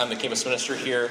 I'm 0.00 0.08
the 0.08 0.16
campus 0.16 0.46
minister 0.46 0.74
here. 0.74 1.10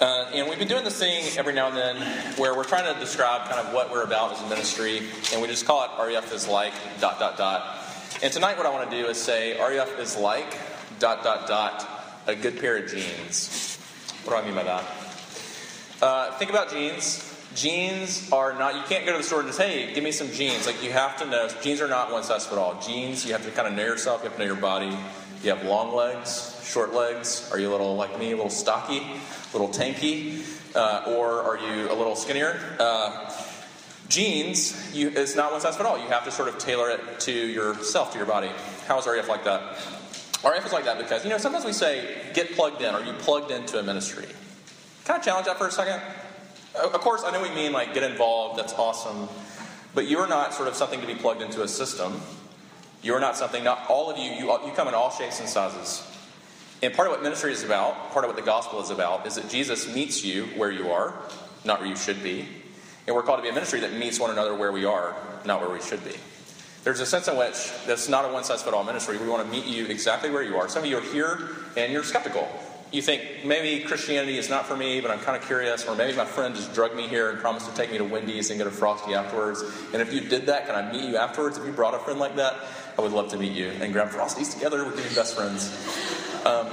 Uh, 0.00 0.30
and 0.32 0.48
we've 0.48 0.58
been 0.58 0.66
doing 0.66 0.82
this 0.82 0.98
thing 0.98 1.26
every 1.36 1.52
now 1.52 1.68
and 1.68 1.76
then 1.76 1.96
where 2.38 2.56
we're 2.56 2.64
trying 2.64 2.90
to 2.90 2.98
describe 2.98 3.46
kind 3.50 3.60
of 3.60 3.74
what 3.74 3.92
we're 3.92 4.02
about 4.02 4.32
as 4.32 4.40
a 4.40 4.48
ministry, 4.48 5.02
and 5.30 5.42
we 5.42 5.46
just 5.46 5.66
call 5.66 5.84
it 5.84 5.90
RUF 6.02 6.32
is 6.32 6.48
like 6.48 6.72
dot 7.02 7.18
dot 7.18 7.36
dot. 7.36 7.84
And 8.22 8.32
tonight, 8.32 8.56
what 8.56 8.64
I 8.64 8.70
want 8.70 8.90
to 8.90 8.96
do 8.96 9.08
is 9.08 9.18
say 9.18 9.60
RUF 9.60 9.98
is 9.98 10.16
like 10.16 10.56
dot 10.98 11.22
dot 11.22 11.46
dot 11.48 11.86
a 12.26 12.34
good 12.34 12.58
pair 12.58 12.78
of 12.78 12.90
jeans. 12.90 13.76
What 14.24 14.32
do 14.32 14.42
I 14.42 14.46
mean 14.46 14.54
by 14.54 14.62
that? 14.62 14.84
Uh, 16.00 16.32
think 16.38 16.50
about 16.50 16.70
jeans. 16.70 17.26
Jeans 17.54 18.32
are 18.32 18.54
not, 18.54 18.74
you 18.74 18.82
can't 18.84 19.04
go 19.04 19.12
to 19.12 19.18
the 19.18 19.24
store 19.24 19.40
and 19.40 19.48
just, 19.48 19.60
hey, 19.60 19.92
give 19.92 20.02
me 20.02 20.12
some 20.12 20.30
jeans. 20.30 20.66
Like, 20.66 20.82
you 20.82 20.92
have 20.92 21.18
to 21.18 21.26
know, 21.26 21.50
jeans 21.60 21.82
are 21.82 21.88
not 21.88 22.10
one 22.10 22.22
size 22.22 22.46
fits 22.46 22.56
all. 22.56 22.80
Jeans, 22.80 23.26
you 23.26 23.32
have 23.32 23.44
to 23.44 23.50
kind 23.50 23.68
of 23.68 23.74
know 23.74 23.84
yourself, 23.84 24.22
you 24.22 24.30
have 24.30 24.38
to 24.38 24.44
know 24.44 24.46
your 24.46 24.56
body. 24.56 24.96
You 25.42 25.50
have 25.50 25.64
long 25.64 25.94
legs, 25.94 26.60
short 26.64 26.92
legs. 26.92 27.48
Are 27.52 27.60
you 27.60 27.70
a 27.70 27.72
little 27.72 27.94
like 27.94 28.18
me, 28.18 28.32
a 28.32 28.36
little 28.36 28.50
stocky, 28.50 28.98
a 28.98 29.56
little 29.56 29.68
tanky? 29.68 30.44
Uh, 30.74 31.14
or 31.16 31.42
are 31.42 31.58
you 31.58 31.90
a 31.90 31.94
little 31.94 32.16
skinnier? 32.16 32.60
Uh, 32.80 33.32
jeans, 34.08 34.94
you, 34.94 35.12
it's 35.14 35.36
not 35.36 35.52
one 35.52 35.60
size 35.60 35.76
fits 35.76 35.88
all. 35.88 35.98
You 35.98 36.08
have 36.08 36.24
to 36.24 36.30
sort 36.30 36.48
of 36.48 36.58
tailor 36.58 36.90
it 36.90 37.20
to 37.20 37.32
yourself, 37.32 38.12
to 38.12 38.18
your 38.18 38.26
body. 38.26 38.50
How 38.86 38.98
is 38.98 39.06
RUF 39.06 39.28
like 39.28 39.44
that? 39.44 39.60
RUF 40.44 40.66
is 40.66 40.72
like 40.72 40.84
that 40.86 40.98
because, 40.98 41.24
you 41.24 41.30
know, 41.30 41.38
sometimes 41.38 41.64
we 41.64 41.72
say, 41.72 42.16
get 42.34 42.52
plugged 42.52 42.82
in. 42.82 42.94
Are 42.94 43.04
you 43.04 43.12
plugged 43.12 43.50
into 43.50 43.78
a 43.78 43.82
ministry? 43.82 44.26
Can 45.04 45.16
I 45.16 45.18
challenge 45.20 45.46
that 45.46 45.56
for 45.56 45.68
a 45.68 45.70
second? 45.70 46.00
Of 46.74 47.00
course, 47.00 47.22
I 47.24 47.30
know 47.30 47.42
we 47.42 47.50
mean 47.50 47.72
like 47.72 47.94
get 47.94 48.02
involved, 48.02 48.58
that's 48.58 48.74
awesome. 48.74 49.28
But 49.94 50.06
you're 50.08 50.28
not 50.28 50.52
sort 50.52 50.68
of 50.68 50.74
something 50.74 51.00
to 51.00 51.06
be 51.06 51.14
plugged 51.14 51.42
into 51.42 51.62
a 51.62 51.68
system. 51.68 52.20
You're 53.02 53.20
not 53.20 53.36
something, 53.36 53.62
not 53.62 53.88
all 53.88 54.10
of 54.10 54.18
you, 54.18 54.30
you, 54.32 54.46
you 54.66 54.72
come 54.74 54.88
in 54.88 54.94
all 54.94 55.10
shapes 55.10 55.40
and 55.40 55.48
sizes. 55.48 56.04
And 56.82 56.94
part 56.94 57.08
of 57.08 57.12
what 57.12 57.22
ministry 57.22 57.52
is 57.52 57.64
about, 57.64 58.12
part 58.12 58.24
of 58.24 58.28
what 58.28 58.36
the 58.36 58.46
gospel 58.46 58.80
is 58.80 58.90
about, 58.90 59.26
is 59.26 59.34
that 59.36 59.48
Jesus 59.48 59.92
meets 59.92 60.24
you 60.24 60.44
where 60.56 60.70
you 60.70 60.90
are, 60.90 61.14
not 61.64 61.80
where 61.80 61.88
you 61.88 61.96
should 61.96 62.22
be. 62.22 62.48
And 63.06 63.16
we're 63.16 63.22
called 63.22 63.38
to 63.38 63.42
be 63.42 63.48
a 63.48 63.52
ministry 63.52 63.80
that 63.80 63.94
meets 63.94 64.20
one 64.20 64.30
another 64.30 64.54
where 64.54 64.70
we 64.70 64.84
are, 64.84 65.16
not 65.44 65.60
where 65.60 65.70
we 65.70 65.80
should 65.80 66.04
be. 66.04 66.14
There's 66.84 67.00
a 67.00 67.06
sense 67.06 67.26
in 67.28 67.36
which 67.36 67.70
that's 67.86 68.08
not 68.08 68.24
a 68.24 68.32
one 68.32 68.44
size 68.44 68.62
fits 68.62 68.74
all 68.74 68.84
ministry. 68.84 69.18
We 69.18 69.28
want 69.28 69.44
to 69.44 69.50
meet 69.50 69.66
you 69.66 69.86
exactly 69.86 70.30
where 70.30 70.42
you 70.42 70.56
are. 70.56 70.68
Some 70.68 70.84
of 70.84 70.90
you 70.90 70.98
are 70.98 71.02
here 71.02 71.48
and 71.76 71.92
you're 71.92 72.04
skeptical 72.04 72.48
you 72.90 73.02
think 73.02 73.44
maybe 73.44 73.84
Christianity 73.84 74.38
is 74.38 74.48
not 74.48 74.66
for 74.66 74.76
me, 74.76 75.00
but 75.00 75.10
I'm 75.10 75.20
kind 75.20 75.36
of 75.36 75.46
curious, 75.46 75.86
or 75.86 75.94
maybe 75.94 76.16
my 76.16 76.24
friend 76.24 76.54
just 76.54 76.72
drugged 76.72 76.96
me 76.96 77.06
here 77.06 77.30
and 77.30 77.38
promised 77.38 77.68
to 77.68 77.74
take 77.74 77.90
me 77.92 77.98
to 77.98 78.04
Wendy's 78.04 78.50
and 78.50 78.58
get 78.58 78.66
a 78.66 78.70
Frosty 78.70 79.14
afterwards. 79.14 79.62
And 79.92 80.00
if 80.00 80.12
you 80.12 80.20
did 80.20 80.46
that, 80.46 80.66
can 80.66 80.74
I 80.74 80.90
meet 80.90 81.04
you 81.04 81.16
afterwards? 81.16 81.58
If 81.58 81.66
you 81.66 81.72
brought 81.72 81.94
a 81.94 81.98
friend 81.98 82.18
like 82.18 82.36
that, 82.36 82.54
I 82.98 83.02
would 83.02 83.12
love 83.12 83.30
to 83.30 83.36
meet 83.36 83.52
you 83.52 83.70
and 83.80 83.92
grab 83.92 84.08
Frosties 84.08 84.52
together. 84.54 84.84
We 84.84 84.90
could 84.92 85.08
be 85.08 85.14
best 85.14 85.36
friends. 85.36 85.70
Um, 86.46 86.66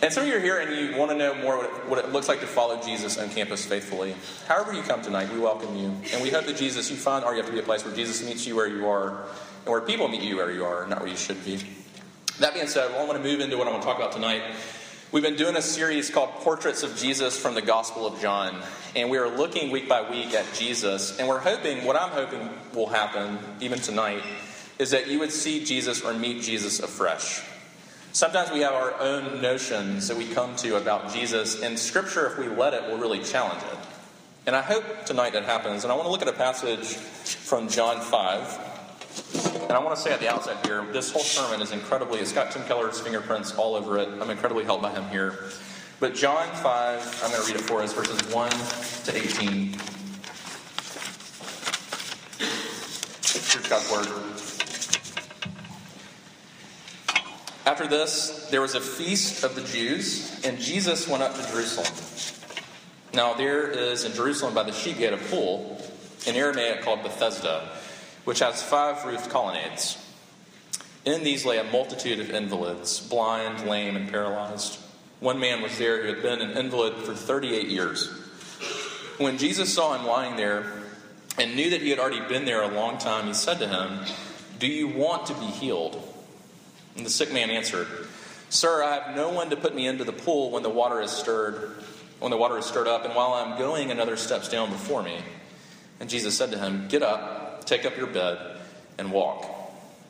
and 0.00 0.12
some 0.12 0.22
of 0.22 0.28
you 0.28 0.36
are 0.36 0.40
here 0.40 0.60
and 0.60 0.92
you 0.92 0.96
want 0.96 1.10
to 1.10 1.16
know 1.16 1.34
more 1.34 1.56
what 1.56 1.66
it, 1.66 1.88
what 1.88 1.98
it 1.98 2.12
looks 2.12 2.28
like 2.28 2.38
to 2.40 2.46
follow 2.46 2.80
Jesus 2.80 3.18
on 3.18 3.28
campus 3.30 3.66
faithfully. 3.66 4.14
However, 4.46 4.72
you 4.72 4.82
come 4.82 5.02
tonight, 5.02 5.32
we 5.32 5.40
welcome 5.40 5.76
you. 5.76 5.92
And 6.12 6.22
we 6.22 6.30
hope 6.30 6.46
that 6.46 6.56
Jesus, 6.56 6.88
you 6.88 6.96
find 6.96 7.24
or 7.24 7.32
you 7.32 7.38
have 7.38 7.46
to 7.46 7.52
be 7.52 7.58
a 7.58 7.64
place 7.64 7.84
where 7.84 7.94
Jesus 7.94 8.24
meets 8.24 8.46
you 8.46 8.54
where 8.54 8.68
you 8.68 8.86
are 8.86 9.08
and 9.64 9.66
where 9.66 9.80
people 9.80 10.06
meet 10.06 10.22
you 10.22 10.36
where 10.36 10.52
you 10.52 10.64
are, 10.64 10.86
not 10.86 11.00
where 11.00 11.08
you 11.08 11.16
should 11.16 11.44
be. 11.44 11.58
That 12.38 12.54
being 12.54 12.68
said, 12.68 12.92
well, 12.92 13.02
I 13.02 13.04
want 13.06 13.20
to 13.20 13.28
move 13.28 13.40
into 13.40 13.58
what 13.58 13.66
I 13.66 13.70
want 13.70 13.82
to 13.82 13.88
talk 13.88 13.96
about 13.96 14.12
tonight. 14.12 14.42
We've 15.10 15.22
been 15.22 15.36
doing 15.36 15.56
a 15.56 15.62
series 15.62 16.10
called 16.10 16.28
Portraits 16.40 16.82
of 16.82 16.94
Jesus 16.94 17.40
from 17.40 17.54
the 17.54 17.62
Gospel 17.62 18.06
of 18.06 18.20
John. 18.20 18.62
And 18.94 19.08
we 19.08 19.16
are 19.16 19.26
looking 19.26 19.70
week 19.70 19.88
by 19.88 20.02
week 20.10 20.34
at 20.34 20.44
Jesus. 20.52 21.18
And 21.18 21.26
we're 21.26 21.38
hoping, 21.38 21.86
what 21.86 21.96
I'm 21.96 22.10
hoping 22.10 22.50
will 22.74 22.88
happen, 22.88 23.38
even 23.58 23.78
tonight, 23.78 24.22
is 24.78 24.90
that 24.90 25.06
you 25.06 25.18
would 25.20 25.32
see 25.32 25.64
Jesus 25.64 26.02
or 26.02 26.12
meet 26.12 26.42
Jesus 26.42 26.80
afresh. 26.80 27.42
Sometimes 28.12 28.50
we 28.50 28.60
have 28.60 28.74
our 28.74 29.00
own 29.00 29.40
notions 29.40 30.08
that 30.08 30.18
we 30.18 30.26
come 30.26 30.54
to 30.56 30.76
about 30.76 31.10
Jesus, 31.10 31.62
and 31.62 31.78
Scripture, 31.78 32.26
if 32.26 32.36
we 32.36 32.48
let 32.48 32.74
it, 32.74 32.82
will 32.82 32.98
really 32.98 33.24
challenge 33.24 33.62
it. 33.62 33.78
And 34.46 34.54
I 34.54 34.60
hope 34.60 35.06
tonight 35.06 35.32
that 35.32 35.44
happens. 35.44 35.84
And 35.84 35.92
I 35.92 35.96
want 35.96 36.06
to 36.06 36.12
look 36.12 36.20
at 36.20 36.28
a 36.28 36.32
passage 36.32 36.84
from 36.84 37.68
John 37.68 38.02
5. 38.02 38.67
And 39.68 39.72
I 39.72 39.78
want 39.80 39.96
to 39.96 40.02
say 40.02 40.12
at 40.12 40.20
the 40.20 40.32
outset 40.32 40.64
here, 40.66 40.86
this 40.92 41.12
whole 41.12 41.22
sermon 41.22 41.60
is 41.60 41.72
incredibly, 41.72 42.20
it's 42.20 42.32
got 42.32 42.50
Tim 42.50 42.64
Keller's 42.64 43.00
fingerprints 43.00 43.54
all 43.54 43.74
over 43.74 43.98
it. 43.98 44.08
I'm 44.08 44.30
incredibly 44.30 44.64
helped 44.64 44.82
by 44.82 44.90
him 44.90 45.06
here. 45.10 45.50
But 46.00 46.14
John 46.14 46.48
5, 46.48 47.22
I'm 47.22 47.30
going 47.30 47.42
to 47.42 47.48
read 47.52 47.60
it 47.60 47.64
for 47.64 47.82
us, 47.82 47.92
verses 47.92 48.22
1 48.32 48.50
to 48.50 49.16
18. 49.16 49.72
Here's 53.20 53.68
God's 53.68 53.90
word. 53.90 54.06
After 57.66 57.86
this, 57.86 58.48
there 58.50 58.62
was 58.62 58.74
a 58.74 58.80
feast 58.80 59.44
of 59.44 59.54
the 59.54 59.60
Jews, 59.60 60.40
and 60.44 60.58
Jesus 60.58 61.06
went 61.06 61.22
up 61.22 61.34
to 61.34 61.42
Jerusalem. 61.52 61.92
Now, 63.12 63.34
there 63.34 63.68
is 63.68 64.04
in 64.04 64.12
Jerusalem 64.14 64.54
by 64.54 64.62
the 64.62 64.72
sheep 64.72 64.96
gate 64.96 65.12
a 65.12 65.18
pool, 65.18 65.82
in 66.26 66.36
Aramaic 66.36 66.82
called 66.82 67.02
Bethesda 67.02 67.68
which 68.28 68.40
has 68.40 68.62
five 68.62 69.06
roofed 69.06 69.30
colonnades. 69.30 69.96
In 71.06 71.24
these 71.24 71.46
lay 71.46 71.56
a 71.56 71.64
multitude 71.64 72.20
of 72.20 72.28
invalids, 72.28 73.00
blind, 73.00 73.66
lame, 73.66 73.96
and 73.96 74.10
paralyzed. 74.10 74.78
One 75.20 75.40
man 75.40 75.62
was 75.62 75.78
there 75.78 76.02
who 76.02 76.08
had 76.08 76.20
been 76.20 76.42
an 76.42 76.50
invalid 76.50 76.92
for 76.96 77.14
38 77.14 77.68
years. 77.68 78.08
When 79.16 79.38
Jesus 79.38 79.72
saw 79.72 79.96
him 79.96 80.04
lying 80.04 80.36
there 80.36 80.70
and 81.38 81.56
knew 81.56 81.70
that 81.70 81.80
he 81.80 81.88
had 81.88 81.98
already 81.98 82.20
been 82.28 82.44
there 82.44 82.60
a 82.60 82.68
long 82.68 82.98
time, 82.98 83.28
he 83.28 83.32
said 83.32 83.60
to 83.60 83.66
him, 83.66 84.00
Do 84.58 84.66
you 84.66 84.88
want 84.88 85.24
to 85.28 85.34
be 85.34 85.46
healed? 85.46 85.98
And 86.98 87.06
the 87.06 87.10
sick 87.10 87.32
man 87.32 87.48
answered, 87.48 87.88
Sir, 88.50 88.84
I 88.84 88.96
have 88.96 89.16
no 89.16 89.30
one 89.30 89.48
to 89.48 89.56
put 89.56 89.74
me 89.74 89.86
into 89.86 90.04
the 90.04 90.12
pool 90.12 90.50
when 90.50 90.62
the 90.62 90.68
water 90.68 91.00
is 91.00 91.10
stirred, 91.10 91.82
when 92.18 92.30
the 92.30 92.36
water 92.36 92.58
is 92.58 92.66
stirred 92.66 92.88
up, 92.88 93.06
and 93.06 93.14
while 93.14 93.32
I'm 93.32 93.56
going, 93.56 93.90
another 93.90 94.18
steps 94.18 94.50
down 94.50 94.68
before 94.68 95.02
me. 95.02 95.16
And 95.98 96.10
Jesus 96.10 96.36
said 96.36 96.50
to 96.50 96.58
him, 96.58 96.88
Get 96.88 97.02
up 97.02 97.47
Take 97.68 97.84
up 97.84 97.98
your 97.98 98.06
bed 98.06 98.56
and 98.96 99.12
walk. 99.12 99.44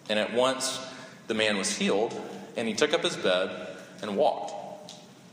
And 0.09 0.17
at 0.17 0.33
once 0.33 0.79
the 1.27 1.35
man 1.35 1.59
was 1.59 1.77
healed, 1.77 2.15
and 2.57 2.69
he 2.69 2.75
took 2.75 2.95
up 2.95 3.03
his 3.03 3.17
bed 3.17 3.51
and 4.01 4.17
walked. 4.17 4.93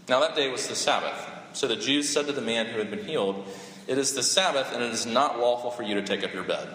Now 0.10 0.22
that 0.22 0.36
day 0.36 0.50
was 0.50 0.68
the 0.68 0.76
Sabbath. 0.76 1.30
So 1.54 1.68
the 1.68 1.76
Jews 1.76 2.10
said 2.10 2.26
to 2.26 2.32
the 2.32 2.42
man 2.42 2.66
who 2.66 2.80
had 2.80 2.90
been 2.90 3.06
healed, 3.06 3.46
It 3.86 4.00
is 4.00 4.16
the 4.16 4.24
Sabbath, 4.24 4.74
and 4.74 4.84
it 4.84 4.92
is 4.92 5.06
not 5.06 5.40
lawful 5.40 5.70
for 5.70 5.84
you 5.84 5.94
to 5.96 6.02
take 6.02 6.24
up 6.24 6.34
your 6.34 6.44
bed. 6.44 6.68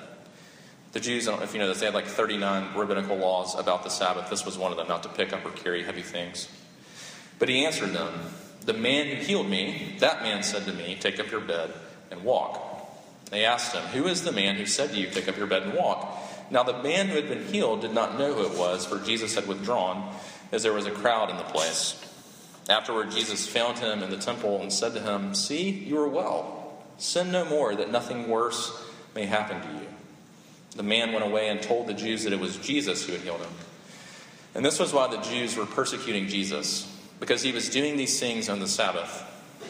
The 0.93 1.01
Jews, 1.01 1.27
I 1.27 1.33
don't 1.33 1.41
know 1.41 1.47
if 1.47 1.53
you 1.53 1.59
know 1.59 1.67
this, 1.67 1.81
they 1.81 1.87
had 1.87 1.95
like 1.95 2.07
39 2.07 2.77
rabbinical 2.77 3.17
laws 3.17 3.59
about 3.59 3.83
the 3.83 3.91
Sabbath. 3.91 4.31
This 4.31 4.47
was 4.47 4.57
one 4.57 4.71
of 4.71 4.79
them, 4.79 4.87
not 4.87 5.03
to 5.03 5.09
pick 5.09 5.33
up 5.33 5.45
or 5.45 5.51
carry 5.51 5.83
heavy 5.83 6.03
things. 6.03 6.49
But 7.41 7.49
he 7.49 7.67
answered 7.67 7.91
them, 7.91 8.15
The 8.67 8.73
man 8.73 9.09
who 9.09 9.17
healed 9.17 9.49
me, 9.49 9.97
that 9.99 10.23
man 10.23 10.45
said 10.45 10.65
to 10.67 10.73
me, 10.73 10.97
Take 11.01 11.19
up 11.19 11.29
your 11.29 11.41
bed 11.41 11.73
and 12.13 12.23
walk. 12.23 12.70
They 13.31 13.45
asked 13.45 13.75
him, 13.75 13.83
Who 13.83 14.07
is 14.07 14.23
the 14.23 14.33
man 14.33 14.57
who 14.57 14.67
said 14.67 14.91
to 14.91 14.97
you, 14.97 15.09
Pick 15.09 15.29
up 15.29 15.37
your 15.37 15.47
bed 15.47 15.63
and 15.63 15.75
walk? 15.75 16.19
Now 16.51 16.65
the 16.65 16.83
man 16.83 17.09
who 17.09 17.15
had 17.15 17.29
been 17.29 17.47
healed 17.47 17.81
did 17.81 17.95
not 17.95 18.19
know 18.19 18.35
who 18.35 18.45
it 18.45 18.59
was, 18.59 18.85
for 18.85 18.99
Jesus 18.99 19.37
had 19.37 19.47
withdrawn, 19.47 20.13
as 20.51 20.65
there 20.65 20.73
was 20.73 20.87
a 20.87 20.91
crowd 20.91 21.31
in 21.31 21.37
the 21.37 21.45
place. 21.45 22.05
Afterward, 22.69 23.13
Jesus 23.13 23.47
found 23.47 23.79
him 23.79 24.03
in 24.03 24.11
the 24.11 24.17
temple 24.17 24.61
and 24.61 24.73
said 24.73 24.95
to 24.95 25.01
him, 25.01 25.35
See, 25.35 25.71
you 25.71 25.99
are 25.99 26.09
well. 26.09 26.85
Sin 26.99 27.33
no 27.33 27.45
more, 27.45 27.75
that 27.77 27.91
nothing 27.91 28.29
worse 28.29 28.85
may 29.15 29.27
happen 29.27 29.61
to 29.61 29.79
you. 29.79 29.87
The 30.77 30.83
man 30.83 31.13
went 31.13 31.25
away 31.25 31.49
and 31.49 31.63
told 31.63 31.87
the 31.87 31.95
Jews 31.95 32.25
that 32.25 32.33
it 32.33 32.41
was 32.41 32.57
Jesus 32.59 33.05
who 33.05 33.13
had 33.13 33.23
healed 33.23 33.41
him. 33.41 33.53
And 34.55 34.65
this 34.65 34.79
was 34.79 34.93
why 34.93 35.09
the 35.09 35.21
Jews 35.21 35.57
were 35.57 35.67
persecuting 35.67 36.29
Jesus, 36.29 36.93
because 37.21 37.43
he 37.43 37.53
was 37.53 37.71
doing 37.71 37.97
these 37.97 38.19
things 38.19 38.49
on 38.49 38.59
the 38.59 38.67
Sabbath. 38.67 39.25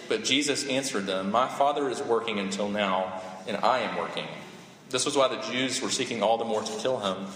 But 0.08 0.24
Jesus 0.24 0.66
answered 0.66 1.06
them, 1.06 1.30
My 1.30 1.46
Father 1.46 1.88
is 1.88 2.02
working 2.02 2.38
until 2.38 2.68
now 2.68 3.22
and 3.46 3.56
I 3.58 3.80
am 3.80 3.96
working. 3.96 4.26
This 4.90 5.04
was 5.04 5.16
why 5.16 5.28
the 5.28 5.40
Jews 5.52 5.80
were 5.80 5.90
seeking 5.90 6.22
all 6.22 6.36
the 6.36 6.44
more 6.44 6.62
to 6.62 6.72
kill 6.78 6.98
him, 6.98 7.26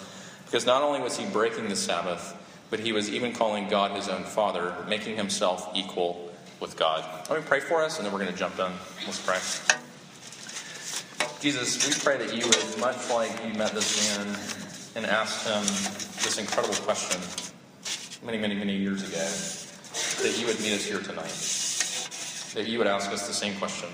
because 0.47 0.67
not 0.67 0.83
only 0.83 1.01
was 1.01 1.17
he 1.17 1.27
breaking 1.27 1.69
the 1.69 1.77
Sabbath, 1.77 2.37
but 2.71 2.81
he 2.81 2.93
was 2.93 3.09
even 3.09 3.33
calling 3.33 3.69
God 3.69 3.93
his 3.93 4.09
own 4.09 4.25
Father, 4.25 4.75
making 4.89 5.17
himself 5.17 5.71
equal 5.75 6.33
with 6.61 6.77
God. 6.77 7.05
Let 7.31 7.41
me 7.41 7.47
pray 7.47 7.61
for 7.61 7.83
us, 7.83 7.99
and 7.99 8.07
then 8.07 8.13
we're 8.13 8.21
going 8.21 8.33
to 8.33 8.39
jump 8.39 8.59
in. 8.59 8.73
Let's 9.07 9.21
pray. 9.25 9.39
Jesus, 11.41 11.87
we 11.87 11.95
pray 12.03 12.19
that 12.19 12.35
you 12.35 12.47
would, 12.47 12.81
much 12.81 13.11
like 13.11 13.31
you 13.45 13.53
met 13.55 13.73
this 13.73 14.17
man 14.17 14.27
and 14.97 15.07
asked 15.07 15.47
him 15.47 15.63
this 16.25 16.39
incredible 16.39 16.75
question 16.85 17.21
many, 18.25 18.39
many, 18.39 18.55
many 18.55 18.75
years 18.75 19.03
ago, 19.03 19.19
that 20.23 20.39
you 20.41 20.47
would 20.47 20.59
meet 20.61 20.73
us 20.73 20.85
here 20.85 21.01
tonight. 21.01 21.35
That 22.55 22.67
you 22.67 22.79
would 22.79 22.87
ask 22.87 23.11
us 23.11 23.27
the 23.27 23.35
same 23.35 23.57
question 23.59 23.91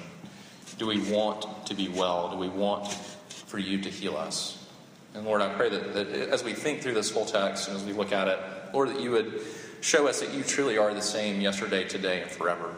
do 0.78 0.86
we 0.86 0.98
want 1.12 1.44
to 1.70 1.74
be 1.76 1.88
well? 1.88 2.30
Do 2.30 2.36
we 2.36 2.48
want 2.48 2.92
for 2.92 3.58
you 3.58 3.80
to 3.80 3.88
heal 3.88 4.16
us? 4.16 4.66
And 5.14 5.24
Lord, 5.24 5.40
I 5.40 5.48
pray 5.54 5.70
that, 5.70 5.94
that 5.94 6.08
as 6.08 6.44
we 6.44 6.52
think 6.52 6.82
through 6.82 6.94
this 6.94 7.10
whole 7.10 7.24
text 7.24 7.68
and 7.68 7.76
as 7.76 7.84
we 7.84 7.92
look 7.92 8.12
at 8.12 8.28
it, 8.28 8.38
Lord, 8.74 8.90
that 8.90 9.00
you 9.00 9.12
would 9.12 9.40
show 9.80 10.06
us 10.06 10.20
that 10.20 10.34
you 10.34 10.42
truly 10.42 10.78
are 10.78 10.92
the 10.92 11.02
same 11.02 11.40
yesterday, 11.40 11.84
today, 11.84 12.22
and 12.22 12.30
forever. 12.30 12.74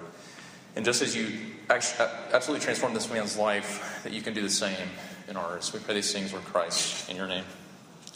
And 0.76 0.84
just 0.84 1.02
as 1.02 1.16
you 1.16 1.32
absolutely 1.68 2.64
transformed 2.64 2.94
this 2.94 3.10
man's 3.10 3.36
life, 3.36 4.00
that 4.04 4.12
you 4.12 4.22
can 4.22 4.34
do 4.34 4.42
the 4.42 4.50
same 4.50 4.88
in 5.28 5.36
ours. 5.36 5.72
We 5.72 5.80
pray 5.80 5.94
these 5.94 6.12
things, 6.12 6.32
Lord 6.32 6.44
Christ, 6.44 7.10
in 7.10 7.16
your 7.16 7.26
name. 7.26 7.44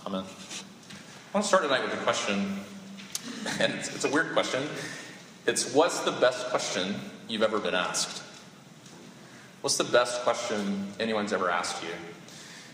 Amen. 0.06 0.24
I 0.24 1.34
want 1.34 1.44
to 1.44 1.48
start 1.48 1.62
tonight 1.62 1.82
with 1.82 1.94
a 1.94 2.02
question, 2.04 2.60
and 3.60 3.74
it's, 3.74 3.94
it's 3.94 4.04
a 4.04 4.10
weird 4.10 4.32
question. 4.32 4.62
It's 5.46 5.74
what's 5.74 6.00
the 6.00 6.12
best 6.12 6.48
question 6.48 6.96
you've 7.28 7.42
ever 7.42 7.58
been 7.58 7.74
asked? 7.74 8.22
What's 9.62 9.76
the 9.76 9.84
best 9.84 10.22
question 10.22 10.86
anyone's 11.00 11.32
ever 11.32 11.50
asked 11.50 11.82
you? 11.82 11.90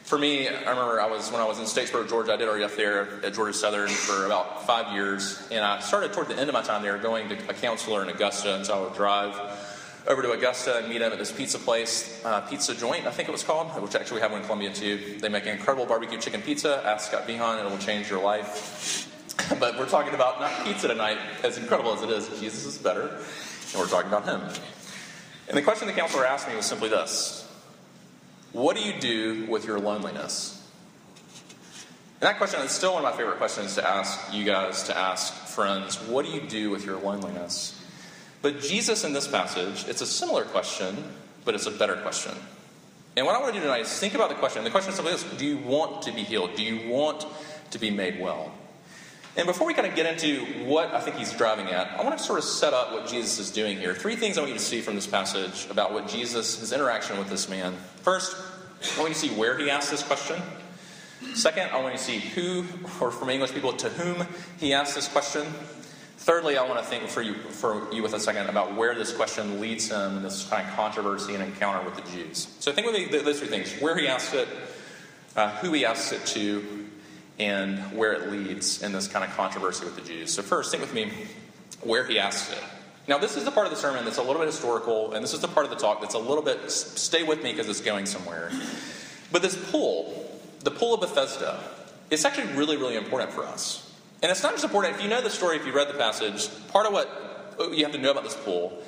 For 0.03 0.19
me, 0.19 0.49
I 0.49 0.69
remember 0.69 1.01
I 1.01 1.07
was 1.07 1.31
when 1.31 1.41
I 1.41 1.47
was 1.47 1.59
in 1.59 1.65
Statesboro, 1.65 2.09
Georgia. 2.09 2.35
I 2.35 2.37
did 2.37 2.47
RUF 2.47 2.77
there 2.77 3.25
at 3.25 3.33
Georgia 3.35 3.55
Southern 3.55 3.89
for 3.89 4.27
about 4.27 4.67
five 4.67 4.93
years, 4.93 5.49
and 5.51 5.65
I 5.65 5.81
started 5.81 6.13
toward 6.13 6.29
the 6.29 6.37
end 6.37 6.51
of 6.51 6.55
my 6.55 6.61
time 6.61 6.83
there 6.83 6.99
going 6.99 7.29
to 7.31 7.37
a 7.49 7.55
counselor 7.55 8.03
in 8.03 8.09
Augusta, 8.09 8.57
and 8.57 8.67
so 8.67 8.79
I 8.79 8.81
would 8.83 8.95
drive 8.95 9.35
over 10.09 10.21
to 10.23 10.33
Augusta 10.33 10.79
and 10.79 10.89
meet 10.89 11.01
him 11.01 11.13
at 11.13 11.19
this 11.19 11.31
pizza 11.31 11.59
place, 11.59 12.21
uh, 12.25 12.41
Pizza 12.43 12.75
Joint, 12.75 13.07
I 13.07 13.11
think 13.11 13.29
it 13.29 13.33
was 13.33 13.45
called, 13.45 13.69
which 13.81 13.95
actually 13.95 14.17
we 14.17 14.23
have 14.23 14.33
one 14.33 14.41
in 14.41 14.47
Columbia 14.47 14.73
too. 14.73 15.19
They 15.21 15.29
make 15.29 15.47
incredible 15.47 15.87
barbecue 15.87 16.19
chicken 16.19 16.43
pizza. 16.43 16.83
Ask 16.85 17.11
Scott 17.11 17.27
Behan, 17.27 17.59
and 17.59 17.69
it 17.69 17.71
will 17.71 17.79
change 17.79 18.11
your 18.11 18.21
life. 18.21 19.09
but 19.61 19.79
we're 19.79 19.89
talking 19.89 20.15
about 20.15 20.41
not 20.41 20.65
pizza 20.65 20.89
tonight, 20.89 21.19
as 21.45 21.57
incredible 21.57 21.93
as 21.93 22.03
it 22.03 22.11
is. 22.11 22.29
Jesus 22.41 22.67
is 22.67 22.79
better, 22.79 23.09
and 23.09 23.81
we're 23.81 23.87
talking 23.87 24.09
about 24.09 24.25
Him. 24.25 24.43
And 25.53 25.59
the 25.59 25.63
question 25.63 25.87
the 25.87 25.93
counselor 25.93 26.25
asked 26.25 26.49
me 26.49 26.57
was 26.57 26.65
simply 26.65 26.89
this 26.89 27.47
What 28.53 28.75
do 28.75 28.83
you 28.83 28.99
do 28.99 29.45
with 29.51 29.67
your 29.67 29.79
loneliness? 29.79 30.67
And 32.23 32.29
that 32.29 32.39
question 32.39 32.61
is 32.61 32.71
still 32.71 32.95
one 32.95 33.05
of 33.05 33.11
my 33.11 33.15
favorite 33.19 33.37
questions 33.37 33.75
to 33.75 33.87
ask 33.87 34.33
you 34.33 34.45
guys, 34.45 34.85
to 34.85 34.97
ask 34.97 35.35
friends. 35.49 35.97
What 36.09 36.25
do 36.25 36.33
you 36.33 36.41
do 36.41 36.71
with 36.71 36.87
your 36.87 36.99
loneliness? 36.99 37.79
But 38.41 38.63
Jesus 38.63 39.05
in 39.05 39.13
this 39.13 39.29
passage, 39.29 39.87
it's 39.87 40.01
a 40.01 40.07
similar 40.07 40.45
question, 40.45 41.05
but 41.45 41.55
it's 41.55 41.67
a 41.67 41.71
better 41.71 41.97
question. 41.97 42.33
And 43.15 43.27
what 43.27 43.37
I 43.37 43.39
want 43.39 43.53
to 43.53 43.61
do 43.61 43.63
tonight 43.63 43.83
is 43.83 43.99
think 43.99 44.15
about 44.15 44.31
the 44.31 44.37
question. 44.37 44.65
The 44.65 44.71
question 44.71 44.93
is 44.93 44.97
simply 44.97 45.13
this 45.13 45.25
Do 45.37 45.45
you 45.45 45.59
want 45.59 46.01
to 46.05 46.13
be 46.13 46.23
healed? 46.23 46.55
Do 46.57 46.63
you 46.63 46.89
want 46.89 47.27
to 47.73 47.79
be 47.79 47.91
made 47.91 48.19
well? 48.19 48.55
And 49.35 49.47
before 49.47 49.67
we 49.67 49.73
kind 49.73 49.87
of 49.87 49.95
get 49.95 50.05
into 50.05 50.45
what 50.67 50.93
I 50.93 51.01
think 51.01 51.17
he's 51.17 51.33
driving 51.33 51.69
at, 51.69 51.99
I 51.99 52.05
want 52.05 52.19
to 52.19 52.23
sort 52.23 52.39
of 52.39 52.45
set 52.45 52.75
up 52.75 52.93
what 52.93 53.07
Jesus 53.07 53.39
is 53.39 53.51
doing 53.51 53.79
here. 53.79 53.95
Three 53.95 54.15
things 54.15 54.37
I 54.37 54.43
want 54.43 54.53
you 54.53 54.59
to 54.59 54.65
see 54.65 54.83
from 54.83 54.95
this 54.95 55.07
passage 55.07 55.67
about 55.71 55.95
what 55.95 56.07
Jesus, 56.07 56.61
his 56.61 56.71
interaction 56.71 57.19
with 57.19 57.31
this 57.31 57.49
man. 57.49 57.75
First, 58.03 58.37
I 58.37 59.01
want 59.01 59.09
you 59.09 59.15
to 59.15 59.21
see 59.21 59.31
where 59.31 59.57
he 59.57 59.71
asked 59.71 59.91
this 59.91 60.03
question. 60.03 60.43
Second, 61.35 61.71
I 61.71 61.81
want 61.81 61.95
you 61.95 61.99
to 61.99 62.05
see 62.05 62.19
who, 62.19 62.65
or 63.01 63.11
from 63.11 63.31
English 63.31 63.53
people, 63.53 63.73
to 63.73 63.89
whom 63.89 64.27
he 64.59 64.75
asked 64.75 64.95
this 64.95 65.09
question. 65.09 65.47
Thirdly, 66.19 66.59
I 66.59 66.69
want 66.69 66.79
to 66.81 66.85
think 66.85 67.09
for 67.09 67.23
you, 67.23 67.35
for 67.35 67.91
you 67.91 68.03
with 68.03 68.13
a 68.13 68.21
second 68.21 68.51
about 68.51 68.75
where 68.75 68.95
this 68.95 69.15
question 69.15 69.61
leads 69.61 69.89
him 69.89 70.19
in 70.19 70.23
this 70.23 70.47
kind 70.49 70.69
of 70.69 70.75
controversy 70.75 71.35
and 71.35 71.43
encounter 71.43 71.83
with 71.89 71.97
the 71.97 72.11
Jews. 72.11 72.55
So 72.61 72.71
think 72.71 72.87
with 72.87 73.25
those 73.25 73.39
three 73.39 73.49
things 73.49 73.73
where 73.81 73.97
he 73.97 74.07
asked 74.09 74.35
it, 74.35 74.47
uh, 75.37 75.51
who 75.57 75.73
he 75.73 75.87
asked 75.87 76.13
it 76.13 76.25
to, 76.27 76.82
and 77.43 77.79
where 77.97 78.13
it 78.13 78.31
leads 78.31 78.83
in 78.83 78.93
this 78.93 79.09
kind 79.09 79.25
of 79.25 79.35
controversy 79.37 79.85
with 79.85 79.97
the 79.97 80.03
Jews. 80.03 80.33
So, 80.33 80.43
first, 80.43 80.71
think 80.71 80.81
with 80.81 80.95
me 80.95 81.11
where 81.81 82.05
he 82.05 82.19
asks 82.19 82.53
it. 82.53 82.63
Now, 83.09 83.19
this 83.19 83.37
is 83.37 83.45
the 83.45 83.51
part 83.51 83.67
of 83.67 83.73
the 83.73 83.79
sermon 83.79 84.05
that's 84.05 84.19
a 84.19 84.23
little 84.23 84.39
bit 84.41 84.47
historical, 84.47 85.13
and 85.13 85.25
this 85.25 85.35
is 85.35 85.41
the 85.41 85.49
part 85.49 85.67
of 85.67 85.71
the 85.71 85.77
talk 85.77 86.01
that's 86.01 86.15
a 86.15 86.21
little 86.21 86.43
bit, 86.43 86.71
stay 86.71 87.25
with 87.25 87.43
me 87.43 87.51
because 87.51 87.69
it's 87.69 87.81
going 87.81 88.07
somewhere. 88.07 88.53
But 89.33 89.43
this 89.43 89.57
pool, 89.73 90.31
the 90.61 90.71
pool 90.71 90.95
of 90.95 91.01
Bethesda, 91.01 91.59
it's 92.11 92.25
actually 92.25 92.53
really, 92.53 92.77
really 92.77 92.95
important 92.95 93.33
for 93.33 93.45
us. 93.45 93.91
And 94.23 94.31
it's 94.31 94.45
not 94.45 94.53
just 94.53 94.63
important, 94.63 94.95
if 94.95 95.03
you 95.03 95.09
know 95.09 95.21
the 95.21 95.31
story, 95.31 95.57
if 95.57 95.67
you 95.67 95.73
read 95.73 95.89
the 95.89 95.95
passage, 95.95 96.49
part 96.69 96.87
of 96.87 96.93
what 96.93 97.57
uh, 97.59 97.71
you 97.71 97.85
have 97.85 97.93
to 97.93 97.99
know 97.99 98.13
about 98.13 98.23
this 98.23 98.37
pool 98.37 98.81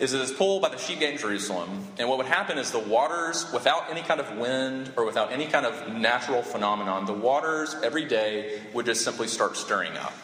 is 0.00 0.14
it's 0.14 0.32
pulled 0.32 0.62
by 0.62 0.70
the 0.70 0.78
sheep 0.78 1.00
gate 1.00 1.12
in 1.12 1.18
Jerusalem. 1.18 1.68
And 1.98 2.08
what 2.08 2.16
would 2.18 2.26
happen 2.26 2.56
is 2.56 2.70
the 2.70 2.78
waters, 2.78 3.46
without 3.52 3.90
any 3.90 4.00
kind 4.00 4.18
of 4.18 4.36
wind 4.38 4.92
or 4.96 5.04
without 5.04 5.30
any 5.30 5.46
kind 5.46 5.66
of 5.66 5.92
natural 5.92 6.42
phenomenon, 6.42 7.04
the 7.04 7.12
waters 7.12 7.76
every 7.82 8.06
day 8.06 8.60
would 8.72 8.86
just 8.86 9.04
simply 9.04 9.28
start 9.28 9.56
stirring 9.56 9.96
up. 9.98 10.14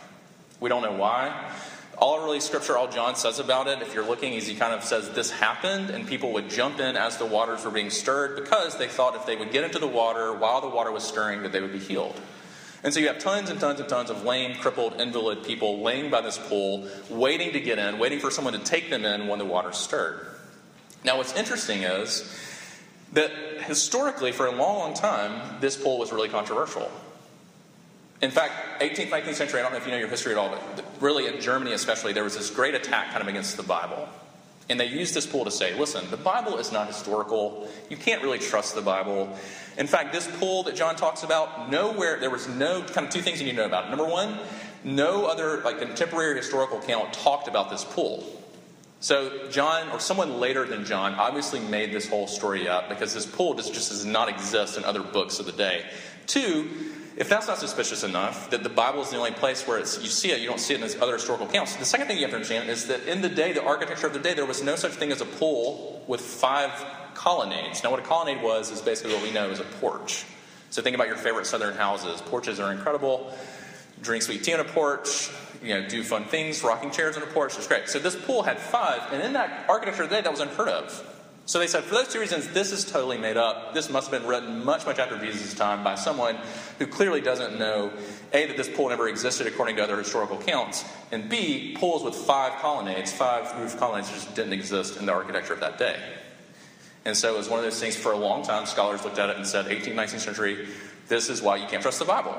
We 0.61 0.71
don't 0.71 0.83
know 0.83 0.93
why. 0.93 1.53
All 1.99 2.25
really 2.25 2.41
scripture, 2.41 2.77
all 2.77 2.89
John 2.89 3.17
says 3.17 3.39
about 3.39 3.69
it, 3.69 3.81
if 3.83 3.95
you're 3.95 4.07
looking, 4.07 4.33
is 4.33 4.47
he 4.47 4.55
kind 4.55 4.75
of 4.75 4.83
says 4.83 5.11
this 5.11 5.31
happened, 5.31 5.91
and 5.91 6.07
people 6.07 6.33
would 6.33 6.51
jump 6.51 6.79
in 6.79 6.97
as 6.97 7.17
the 7.17 7.27
waters 7.27 7.65
were 7.65 7.71
being 7.71 7.91
stirred 7.91 8.37
because 8.37 8.77
they 8.77 8.89
thought 8.89 9.15
if 9.15 9.25
they 9.27 9.37
would 9.37 9.51
get 9.51 9.65
into 9.65 9.79
the 9.79 9.87
water 9.87 10.33
while 10.35 10.61
the 10.61 10.69
water 10.69 10.93
was 10.93 11.05
stirring, 11.05 11.43
that 11.43 11.53
they 11.53 11.61
would 11.61 11.73
be 11.73 11.79
healed. 11.79 12.19
And 12.83 12.93
so 12.93 13.01
you 13.01 13.09
have 13.09 13.19
tons 13.19 13.51
and 13.51 13.59
tons 13.59 13.81
and 13.81 13.89
tons 13.89 14.11
of 14.11 14.25
lame, 14.25 14.55
crippled, 14.57 15.01
invalid 15.01 15.45
people 15.45 15.81
laying 15.81 16.11
by 16.11 16.21
this 16.21 16.39
pool, 16.39 16.89
waiting 17.09 17.53
to 17.53 17.61
get 17.61 17.79
in, 17.79 17.99
waiting 17.99 18.21
for 18.21 18.31
someone 18.31 18.53
to 18.53 18.59
take 18.61 18.91
them 18.91 19.05
in 19.05 19.27
when 19.27 19.39
the 19.39 19.45
water's 19.45 19.77
stirred. 19.77 20.27
Now, 21.05 21.17
what's 21.19 21.35
interesting 21.35 21.83
is 21.83 22.33
that 23.13 23.31
historically, 23.61 24.33
for 24.33 24.47
a 24.47 24.51
long, 24.51 24.79
long 24.79 24.95
time, 24.95 25.61
this 25.61 25.77
pool 25.77 25.99
was 25.99 26.13
really 26.13 26.29
controversial. 26.29 26.91
In 28.23 28.31
fact, 28.31 28.81
18th, 28.81 29.11
19th 29.11 29.35
century, 29.35 29.61
I 29.61 29.63
don't 29.63 29.73
know 29.73 29.79
if 29.79 29.87
you 29.87 29.93
know 29.93 29.99
your 29.99 30.09
history 30.09 30.33
at 30.33 30.39
all, 30.39 30.51
but 30.51 30.85
really 31.01 31.27
in 31.27 31.41
Germany 31.41 31.73
especially, 31.73 32.13
there 32.13 32.25
was 32.25 32.37
this 32.37 32.51
great 32.51 32.75
attack 32.75 33.11
kind 33.11 33.23
of 33.23 33.29
against 33.29 33.57
the 33.57 33.63
Bible. 33.63 34.09
And 34.69 34.81
they 34.81 34.87
used 34.87 35.15
this 35.15 35.27
pool 35.27 35.45
to 35.45 35.51
say, 35.51 35.79
listen, 35.79 36.11
the 36.11 36.17
Bible 36.17 36.59
is 36.59 36.73
not 36.73 36.89
historical. 36.89 37.69
You 37.89 37.97
can't 37.97 38.23
really 38.23 38.41
trust 38.41 38.75
the 38.75 38.83
Bible. 38.83 39.37
In 39.79 39.87
fact, 39.87 40.13
this 40.13 40.27
pool 40.39 40.65
that 40.65 40.75
John 40.75 40.97
talks 40.97 41.23
about, 41.23 41.71
nowhere, 41.71 42.19
there 42.19 42.31
was 42.31 42.49
no, 42.49 42.83
kind 42.83 43.07
of 43.07 43.13
two 43.13 43.23
things 43.23 43.41
you 43.41 43.47
need 43.47 43.53
to 43.53 43.59
know 43.59 43.67
about. 43.67 43.91
Number 43.91 44.05
one, 44.05 44.39
no 44.83 45.27
other, 45.27 45.61
like, 45.63 45.79
contemporary 45.79 46.37
historical 46.37 46.79
account 46.79 47.13
talked 47.13 47.47
about 47.47 47.71
this 47.71 47.85
pool. 47.85 48.25
So, 48.99 49.49
John, 49.51 49.89
or 49.91 50.01
someone 50.01 50.41
later 50.41 50.65
than 50.65 50.85
John, 50.85 51.15
obviously 51.15 51.61
made 51.61 51.93
this 51.93 52.09
whole 52.09 52.27
story 52.27 52.67
up 52.67 52.89
because 52.89 53.15
this 53.15 53.27
pool 53.27 53.55
just, 53.55 53.73
just 53.73 53.91
does 53.91 54.05
not 54.05 54.29
exist 54.29 54.79
in 54.79 54.85
other 54.85 55.03
books 55.03 55.39
of 55.39 55.47
the 55.47 55.53
day. 55.53 55.85
Two, 56.27 56.71
if 57.17 57.29
that's 57.31 57.47
not 57.47 57.59
suspicious 57.59 58.05
enough, 58.05 58.51
that 58.51 58.63
the 58.63 58.69
Bible 58.69 59.01
is 59.01 59.11
the 59.11 59.17
only 59.17 59.31
place 59.31 59.67
where 59.67 59.79
it's, 59.79 60.03
you 60.03 60.09
see 60.09 60.33
it, 60.33 60.41
you 60.41 60.49
don't 60.49 60.61
see 60.61 60.75
it 60.75 60.83
in 60.83 61.03
other 61.03 61.15
historical 61.15 61.47
accounts. 61.47 61.75
The 61.77 61.85
second 61.85 62.09
thing 62.09 62.19
you 62.19 62.25
have 62.25 62.31
to 62.31 62.37
understand 62.37 62.69
is 62.69 62.89
that 62.89 63.05
in 63.09 63.23
the 63.23 63.29
day, 63.31 63.53
the 63.53 63.65
architecture 63.65 64.07
of 64.07 64.13
the 64.13 64.19
day, 64.19 64.35
there 64.35 64.45
was 64.45 64.63
no 64.63 64.77
such 64.77 64.93
thing 64.93 65.11
as 65.11 65.23
a 65.23 65.25
pool 65.25 66.05
with 66.07 66.21
five 66.21 66.71
colonnades. 67.15 67.83
Now, 67.83 67.91
what 67.91 68.01
a 68.01 68.03
colonnade 68.03 68.43
was 68.43 68.71
is 68.71 68.83
basically 68.83 69.15
what 69.15 69.23
we 69.23 69.33
know 69.33 69.51
as 69.51 69.61
a 69.61 69.65
porch. 69.65 70.25
So 70.69 70.83
think 70.83 70.95
about 70.95 71.09
your 71.09 71.17
favorite 71.17 71.47
southern 71.47 71.75
houses. 71.75 72.21
Porches 72.21 72.61
are 72.61 72.71
incredible. 72.71 73.33
Drink 74.03 74.23
sweet 74.23 74.45
tea 74.45 74.53
on 74.53 74.61
a 74.61 74.65
porch, 74.65 75.31
you 75.63 75.73
know, 75.73 75.89
do 75.89 76.03
fun 76.03 76.25
things, 76.25 76.63
rocking 76.63 76.91
chairs 76.91 77.17
on 77.17 77.23
a 77.23 77.27
porch. 77.27 77.57
It's 77.57 77.67
great. 77.67 77.89
So 77.89 77.99
this 77.99 78.15
pool 78.15 78.43
had 78.43 78.59
five, 78.59 79.11
and 79.11 79.23
in 79.23 79.33
that 79.33 79.65
architecture 79.71 80.03
of 80.03 80.11
the 80.11 80.17
day, 80.17 80.21
that 80.21 80.31
was 80.31 80.41
unheard 80.41 80.69
of. 80.69 81.16
So 81.47 81.61
they 81.61 81.69
said, 81.69 81.85
for 81.85 81.95
those 81.95 82.09
two 82.09 82.19
reasons, 82.19 82.49
this 82.49 82.73
is 82.73 82.85
totally 82.85 83.19
made 83.19 83.37
up. 83.37 83.73
This 83.73 83.89
must 83.89 84.11
have 84.11 84.21
been 84.21 84.29
written 84.29 84.65
much, 84.65 84.85
much 84.85 84.99
after 84.99 85.17
Jesus' 85.17 85.55
time 85.55 85.85
by 85.85 85.95
someone 85.95 86.37
who 86.81 86.89
clearly 86.89 87.21
doesn't 87.21 87.57
know 87.57 87.93
A, 88.33 88.47
that 88.47 88.57
this 88.57 88.69
pool 88.69 88.89
never 88.89 89.09
existed 89.09 89.47
according 89.47 89.77
to 89.77 89.85
other 89.85 89.97
historical 89.97 90.41
accounts, 90.41 90.85
and 91.13 91.29
B, 91.29 91.77
pools 91.79 92.03
with 92.03 92.17
five 92.17 92.61
colonnades, 92.61 93.13
five 93.13 93.57
roof 93.61 93.79
colonnades, 93.79 94.11
just 94.11 94.35
didn't 94.35 94.55
exist 94.55 94.99
in 94.99 95.07
the 95.07 95.13
architecture 95.13 95.53
of 95.53 95.61
that 95.61 95.79
day. 95.79 95.97
And 97.05 97.17
so 97.17 97.33
it 97.33 97.39
was 97.39 97.49
one 97.49 97.61
of 97.61 97.65
those 97.65 97.79
things 97.79 97.95
for 97.95 98.11
a 98.11 98.19
long 98.19 98.43
time, 98.43 98.67
scholars 98.67 99.05
looked 99.05 99.21
at 99.21 99.31
it 99.31 99.37
and 99.37 99.47
said, 99.47 99.67
18th, 99.67 99.95
19th 99.95 100.19
century, 100.19 100.67
this 101.07 101.31
is 101.31 101.41
why 101.41 101.55
you 101.55 101.69
can't 101.69 101.81
trust 101.81 102.01
the 102.01 102.05
Bible. 102.05 102.35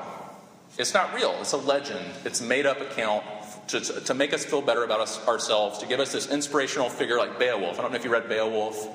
It's 0.76 0.92
not 0.92 1.14
real, 1.14 1.34
it's 1.40 1.52
a 1.52 1.56
legend, 1.56 2.04
it's 2.26 2.42
made 2.42 2.66
up 2.66 2.78
account 2.82 3.24
to, 3.68 3.80
to 3.80 4.14
make 4.14 4.32
us 4.32 4.44
feel 4.44 4.62
better 4.62 4.84
about 4.84 5.00
us, 5.00 5.26
ourselves, 5.26 5.78
to 5.78 5.86
give 5.86 6.00
us 6.00 6.12
this 6.12 6.28
inspirational 6.28 6.88
figure 6.88 7.18
like 7.18 7.38
Beowulf. 7.38 7.78
I 7.78 7.82
don't 7.82 7.90
know 7.90 7.98
if 7.98 8.04
you 8.04 8.10
read 8.10 8.28
Beowulf 8.28 8.88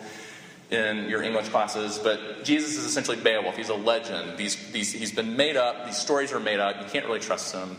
in 0.72 1.08
your 1.08 1.22
English 1.22 1.50
classes, 1.50 2.00
but 2.00 2.44
Jesus 2.44 2.77
is 2.77 2.86
essentially 2.86 3.18
Beowulf. 3.18 3.56
He's 3.56 3.70
a 3.70 3.75
legend. 3.75 4.38
These, 4.38 4.72
these, 4.72 4.92
he's 4.92 5.12
been 5.12 5.38
made 5.38 5.56
up. 5.56 5.86
These 5.86 5.98
stories 5.98 6.34
are 6.34 6.39
made 6.39 6.60
up. 6.60 6.82
You 6.82 6.88
can't 6.89 7.06
really 7.06 7.20
trust 7.20 7.53
him. 7.53 7.77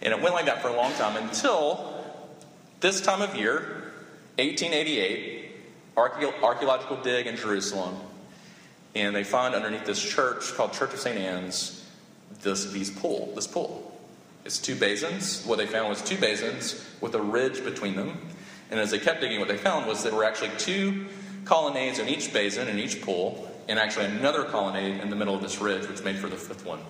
And 0.00 0.12
it 0.12 0.20
went 0.20 0.34
like 0.34 0.46
that 0.46 0.62
for 0.62 0.68
a 0.68 0.76
long 0.76 0.92
time 0.94 1.16
until 1.22 2.02
this 2.80 3.00
time 3.00 3.22
of 3.22 3.36
year, 3.36 3.92
1888, 4.38 5.50
archaeological 5.96 6.96
dig 7.02 7.26
in 7.26 7.36
Jerusalem. 7.36 7.94
And 8.94 9.14
they 9.14 9.24
find 9.24 9.54
underneath 9.54 9.84
this 9.84 10.02
church 10.02 10.54
called 10.54 10.72
Church 10.72 10.92
of 10.92 11.00
St. 11.00 11.16
Anne's 11.16 11.86
this, 12.42 12.72
these 12.72 12.90
pool, 12.90 13.32
this 13.34 13.46
pool. 13.46 13.91
It's 14.44 14.58
two 14.58 14.74
basins. 14.74 15.44
What 15.44 15.58
they 15.58 15.66
found 15.66 15.88
was 15.88 16.02
two 16.02 16.16
basins 16.16 16.84
with 17.00 17.14
a 17.14 17.22
ridge 17.22 17.62
between 17.64 17.96
them. 17.96 18.18
And 18.70 18.80
as 18.80 18.90
they 18.90 18.98
kept 18.98 19.20
digging, 19.20 19.38
what 19.38 19.48
they 19.48 19.56
found 19.56 19.86
was 19.86 20.02
there 20.02 20.14
were 20.14 20.24
actually 20.24 20.50
two 20.58 21.06
colonnades 21.44 21.98
in 21.98 22.08
each 22.08 22.32
basin, 22.32 22.68
in 22.68 22.78
each 22.78 23.02
pool, 23.02 23.50
and 23.68 23.78
actually 23.78 24.06
another 24.06 24.44
colonnade 24.44 25.00
in 25.00 25.10
the 25.10 25.16
middle 25.16 25.34
of 25.34 25.42
this 25.42 25.60
ridge, 25.60 25.86
which 25.88 26.02
made 26.02 26.16
for 26.16 26.28
the 26.28 26.36
fifth 26.36 26.64
one. 26.64 26.80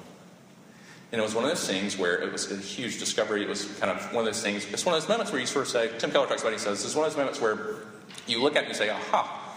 And 1.11 1.21
it 1.21 1.25
was 1.25 1.35
one 1.35 1.45
of 1.45 1.51
those 1.51 1.67
things 1.67 1.99
where 1.99 2.23
it 2.23 2.33
was 2.33 2.51
a 2.51 2.57
huge 2.57 2.99
discovery. 2.99 3.43
It 3.43 3.49
was 3.49 3.67
kind 3.79 3.91
of 3.91 4.03
one 4.15 4.27
of 4.27 4.33
those 4.33 4.43
things. 4.43 4.65
It's 4.73 4.87
one 4.87 4.95
of 4.95 5.03
those 5.03 5.09
moments 5.09 5.31
where 5.31 5.41
you 5.41 5.47
sort 5.47 5.67
of 5.67 5.71
say, 5.71 5.91
Tim 5.99 6.11
Keller 6.11 6.27
talks 6.27 6.41
about 6.41 6.55
it, 6.55 6.59
he 6.59 6.61
says, 6.61 6.83
it's 6.85 6.95
one 6.95 7.05
of 7.05 7.13
those 7.13 7.19
moments 7.19 7.41
where 7.41 7.77
you 8.27 8.43
look 8.43 8.57
at 8.57 8.65
it 8.65 8.67
and 8.67 8.69
you 8.69 8.75
say, 8.75 8.89
aha, 8.89 9.57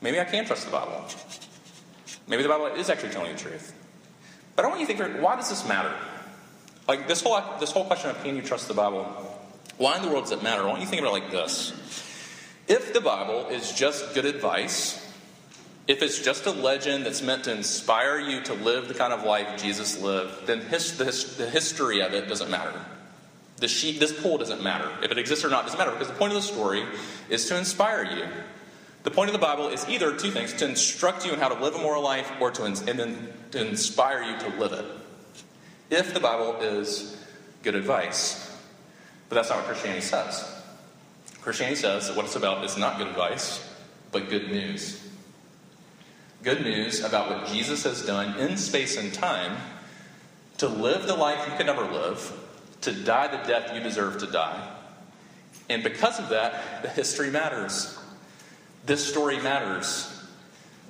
maybe 0.00 0.20
I 0.20 0.24
can 0.24 0.44
trust 0.44 0.66
the 0.66 0.70
Bible. 0.70 1.04
Maybe 2.28 2.44
the 2.44 2.48
Bible 2.48 2.66
is 2.66 2.90
actually 2.90 3.10
telling 3.10 3.32
the 3.32 3.38
truth. 3.38 3.74
But 4.54 4.66
I 4.66 4.68
want 4.68 4.80
you 4.80 4.86
to 4.86 4.94
think, 4.94 5.22
why 5.22 5.34
does 5.34 5.48
this 5.48 5.66
matter? 5.66 5.92
Like 6.88 7.06
this 7.06 7.22
whole 7.22 7.38
this 7.60 7.70
whole 7.70 7.84
question 7.84 8.10
of 8.10 8.22
can 8.22 8.34
you 8.34 8.42
trust 8.42 8.66
the 8.66 8.74
Bible? 8.74 9.04
Why 9.76 9.96
in 9.96 10.02
the 10.02 10.08
world 10.08 10.24
does 10.24 10.32
it 10.32 10.42
matter? 10.42 10.64
Why 10.64 10.72
don't 10.72 10.80
you 10.80 10.86
think 10.86 11.02
about 11.02 11.14
it 11.14 11.22
like 11.22 11.30
this? 11.30 11.72
If 12.66 12.92
the 12.92 13.00
Bible 13.00 13.46
is 13.48 13.72
just 13.72 14.14
good 14.14 14.24
advice, 14.24 15.06
if 15.86 16.02
it's 16.02 16.20
just 16.20 16.46
a 16.46 16.50
legend 16.50 17.06
that's 17.06 17.22
meant 17.22 17.44
to 17.44 17.52
inspire 17.52 18.18
you 18.18 18.42
to 18.42 18.54
live 18.54 18.88
the 18.88 18.94
kind 18.94 19.12
of 19.12 19.24
life 19.24 19.62
Jesus 19.62 20.00
lived, 20.02 20.46
then 20.46 20.60
his, 20.60 20.98
the, 20.98 21.06
his, 21.06 21.36
the 21.36 21.48
history 21.48 22.00
of 22.00 22.12
it 22.12 22.28
doesn't 22.28 22.50
matter. 22.50 22.74
The 23.56 23.68
sheep, 23.68 23.98
this 23.98 24.12
pool 24.12 24.36
doesn't 24.36 24.62
matter. 24.62 24.90
If 25.02 25.10
it 25.10 25.18
exists 25.18 25.44
or 25.44 25.48
not 25.48 25.64
doesn't 25.64 25.78
matter 25.78 25.92
because 25.92 26.08
the 26.08 26.14
point 26.14 26.32
of 26.32 26.36
the 26.36 26.46
story 26.46 26.84
is 27.30 27.46
to 27.48 27.56
inspire 27.56 28.04
you. 28.04 28.26
The 29.04 29.10
point 29.10 29.30
of 29.30 29.32
the 29.32 29.38
Bible 29.38 29.68
is 29.68 29.88
either 29.88 30.14
two 30.14 30.30
things 30.30 30.52
to 30.54 30.68
instruct 30.68 31.24
you 31.24 31.32
in 31.32 31.38
how 31.38 31.48
to 31.48 31.62
live 31.62 31.74
a 31.74 31.78
moral 31.78 32.02
life 32.02 32.30
or 32.40 32.50
to, 32.50 32.64
and 32.64 32.76
then 32.76 33.32
to 33.52 33.66
inspire 33.66 34.22
you 34.22 34.38
to 34.40 34.48
live 34.58 34.72
it. 34.72 34.84
If 35.90 36.12
the 36.14 36.20
Bible 36.20 36.56
is 36.60 37.16
good 37.62 37.74
advice. 37.74 38.56
But 39.28 39.36
that's 39.36 39.50
not 39.50 39.58
what 39.58 39.66
Christianity 39.66 40.02
says. 40.02 40.54
Christianity 41.40 41.80
says 41.80 42.08
that 42.08 42.16
what 42.16 42.26
it's 42.26 42.36
about 42.36 42.64
is 42.64 42.76
not 42.76 42.98
good 42.98 43.08
advice, 43.08 43.66
but 44.12 44.28
good 44.28 44.50
news. 44.50 45.06
Good 46.42 46.62
news 46.62 47.04
about 47.04 47.30
what 47.30 47.48
Jesus 47.48 47.84
has 47.84 48.04
done 48.04 48.38
in 48.38 48.56
space 48.56 48.96
and 48.96 49.12
time 49.12 49.56
to 50.58 50.68
live 50.68 51.06
the 51.06 51.14
life 51.14 51.46
you 51.48 51.56
could 51.56 51.66
never 51.66 51.84
live, 51.84 52.32
to 52.82 52.92
die 52.92 53.28
the 53.28 53.46
death 53.48 53.74
you 53.74 53.80
deserve 53.80 54.18
to 54.18 54.26
die. 54.26 54.76
And 55.68 55.82
because 55.82 56.18
of 56.18 56.28
that, 56.30 56.82
the 56.82 56.88
history 56.88 57.30
matters. 57.30 57.98
This 58.86 59.06
story 59.06 59.40
matters. 59.40 60.17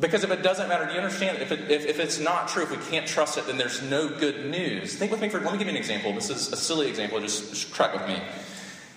Because 0.01 0.23
if 0.23 0.31
it 0.31 0.43
doesn't 0.43 0.69
matter, 0.69 0.87
do 0.87 0.93
you 0.93 0.99
understand? 0.99 1.39
If, 1.39 1.51
it, 1.51 1.71
if, 1.71 1.85
if, 1.85 1.99
it's 1.99 2.21
not 2.21 2.49
true, 2.49 2.63
if 2.63 2.71
we 2.71 2.77
can't 2.77 3.07
trust 3.07 3.37
it, 3.37 3.47
then 3.47 3.59
there's 3.59 3.83
no 3.83 4.09
good 4.09 4.47
news. 4.47 4.95
Think 4.95 5.11
with 5.11 5.21
me 5.21 5.29
for, 5.29 5.41
let 5.41 5.53
me 5.53 5.59
give 5.59 5.67
you 5.67 5.73
an 5.73 5.77
example. 5.77 6.13
This 6.13 6.31
is 6.31 6.53
a 6.53 6.57
silly 6.57 6.89
example, 6.89 7.19
just, 7.21 7.51
just 7.51 7.75
track 7.75 7.93
with 7.93 8.07
me. 8.07 8.23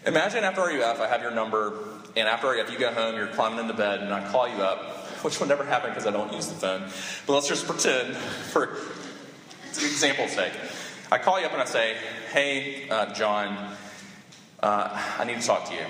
Imagine 0.06 0.44
after 0.44 0.62
RUF, 0.62 1.00
I 1.00 1.08
have 1.08 1.22
your 1.22 1.32
number, 1.32 1.74
and 2.16 2.28
after 2.28 2.48
RUF, 2.50 2.72
you 2.72 2.78
go 2.78 2.92
home, 2.92 3.16
you're 3.16 3.28
climbing 3.28 3.60
into 3.60 3.74
bed, 3.74 4.02
and 4.02 4.14
I 4.14 4.30
call 4.32 4.48
you 4.48 4.62
up, 4.62 4.98
which 5.24 5.40
will 5.40 5.48
never 5.48 5.64
happen 5.64 5.90
because 5.90 6.06
I 6.06 6.12
don't 6.12 6.32
use 6.34 6.48
the 6.48 6.56
phone. 6.56 6.84
But 7.26 7.34
let's 7.34 7.48
just 7.48 7.66
pretend, 7.66 8.16
for 8.16 8.78
example's 9.72 10.32
sake. 10.32 10.54
I 11.12 11.18
call 11.18 11.40
you 11.40 11.46
up 11.46 11.54
and 11.54 11.62
I 11.62 11.66
say, 11.66 11.98
Hey, 12.32 12.88
uh, 12.90 13.14
John, 13.14 13.76
uh, 14.62 15.16
I 15.20 15.26
need 15.26 15.42
to 15.42 15.46
talk 15.46 15.68
to 15.70 15.74
you. 15.74 15.86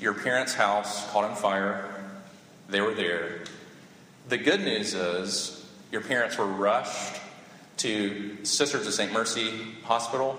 Your 0.00 0.14
parents' 0.14 0.54
house 0.54 1.10
caught 1.10 1.24
on 1.24 1.34
fire. 1.34 1.86
They 2.68 2.80
were 2.80 2.94
there. 2.94 3.40
The 4.30 4.38
good 4.38 4.60
news 4.60 4.94
is 4.94 5.66
your 5.90 6.02
parents 6.02 6.38
were 6.38 6.46
rushed 6.46 7.20
to 7.78 8.36
Sisters 8.44 8.86
of 8.86 8.94
St. 8.94 9.12
Mercy 9.12 9.50
Hospital, 9.82 10.38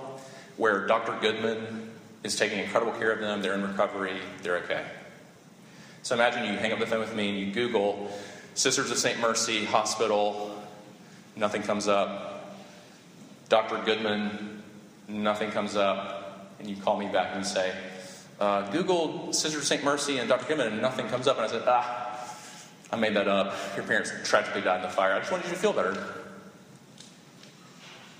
where 0.55 0.87
Dr. 0.87 1.17
Goodman 1.19 1.91
is 2.23 2.37
taking 2.37 2.59
incredible 2.59 2.93
care 2.93 3.11
of 3.11 3.19
them. 3.19 3.41
They're 3.41 3.53
in 3.53 3.63
recovery. 3.63 4.15
They're 4.43 4.59
okay. 4.59 4.85
So 6.03 6.15
imagine 6.15 6.45
you 6.45 6.57
hang 6.57 6.71
up 6.71 6.79
the 6.79 6.87
phone 6.87 7.01
with 7.01 7.13
me 7.13 7.31
and 7.31 7.37
you 7.37 7.53
Google 7.53 8.17
Sisters 8.53 8.91
of 8.91 8.97
St. 8.97 9.19
Mercy 9.19 9.65
Hospital. 9.65 10.63
Nothing 11.35 11.61
comes 11.61 11.89
up. 11.89 12.55
Dr. 13.49 13.83
Goodman, 13.83 14.63
nothing 15.09 15.51
comes 15.51 15.75
up. 15.75 16.53
And 16.59 16.69
you 16.69 16.77
call 16.77 16.97
me 16.97 17.07
back 17.07 17.35
and 17.35 17.45
say, 17.45 17.75
uh, 18.39 18.71
Google 18.71 19.33
Sisters 19.33 19.63
of 19.63 19.67
St. 19.67 19.83
Mercy 19.83 20.19
and 20.19 20.29
Dr. 20.29 20.45
Goodman, 20.45 20.67
and 20.71 20.81
nothing 20.81 21.09
comes 21.09 21.27
up. 21.27 21.35
And 21.35 21.45
I 21.45 21.49
said, 21.49 21.63
ah, 21.67 22.10
I 22.91 22.97
made 22.97 23.15
that 23.15 23.27
up. 23.27 23.55
Your 23.75 23.85
parents 23.85 24.11
tragically 24.23 24.61
died 24.61 24.77
in 24.77 24.81
the 24.83 24.89
fire. 24.89 25.13
I 25.13 25.19
just 25.19 25.31
wanted 25.31 25.45
you 25.45 25.53
to 25.53 25.57
feel 25.59 25.73
better. 25.73 26.05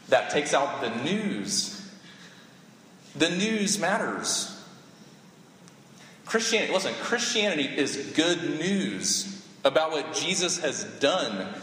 That 0.09 0.29
takes 0.29 0.53
out 0.53 0.81
the 0.81 0.89
news. 1.03 1.89
The 3.15 3.29
news 3.29 3.79
matters. 3.79 4.57
Christianity, 6.25 6.71
listen, 6.71 6.93
Christianity 7.01 7.63
is 7.63 8.13
good 8.15 8.57
news 8.59 9.45
about 9.65 9.91
what 9.91 10.13
Jesus 10.13 10.59
has 10.59 10.85
done 10.99 11.53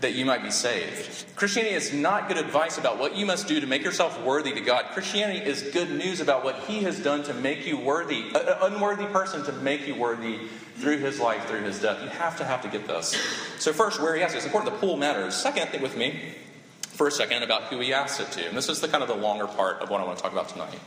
that 0.00 0.14
you 0.14 0.24
might 0.24 0.42
be 0.42 0.50
saved. 0.50 1.24
Christianity 1.34 1.74
is 1.74 1.92
not 1.92 2.28
good 2.28 2.36
advice 2.36 2.78
about 2.78 2.98
what 2.98 3.16
you 3.16 3.26
must 3.26 3.48
do 3.48 3.60
to 3.60 3.66
make 3.66 3.82
yourself 3.82 4.22
worthy 4.22 4.52
to 4.52 4.60
God. 4.60 4.86
Christianity 4.92 5.44
is 5.44 5.62
good 5.72 5.90
news 5.90 6.20
about 6.20 6.44
what 6.44 6.56
He 6.60 6.82
has 6.84 7.00
done 7.00 7.24
to 7.24 7.34
make 7.34 7.66
you 7.66 7.76
worthy, 7.76 8.28
an 8.34 8.72
unworthy 8.72 9.06
person 9.06 9.44
to 9.44 9.52
make 9.52 9.86
you 9.86 9.96
worthy 9.96 10.38
through 10.76 10.98
His 10.98 11.18
life, 11.18 11.44
through 11.46 11.62
His 11.62 11.80
death. 11.80 12.00
You 12.02 12.08
have 12.10 12.36
to 12.38 12.44
have 12.44 12.62
to 12.62 12.68
get 12.68 12.86
this. 12.86 13.16
So 13.58 13.72
first, 13.72 14.00
where 14.00 14.14
He 14.14 14.22
asks 14.22 14.34
it. 14.34 14.38
It's 14.38 14.46
important 14.46 14.72
the 14.72 14.78
pool 14.78 14.96
matters. 14.96 15.34
Second, 15.34 15.68
think 15.68 15.82
with 15.82 15.96
me 15.96 16.34
for 16.80 17.08
a 17.08 17.12
second 17.12 17.42
about 17.42 17.64
who 17.64 17.80
He 17.80 17.92
asks 17.92 18.20
it 18.20 18.30
to. 18.40 18.48
And 18.48 18.56
this 18.56 18.68
is 18.68 18.80
the 18.80 18.88
kind 18.88 19.02
of 19.02 19.08
the 19.08 19.16
longer 19.16 19.46
part 19.46 19.82
of 19.82 19.90
what 19.90 20.00
I 20.00 20.04
want 20.04 20.18
to 20.18 20.22
talk 20.22 20.32
about 20.32 20.48
tonight. 20.48 20.78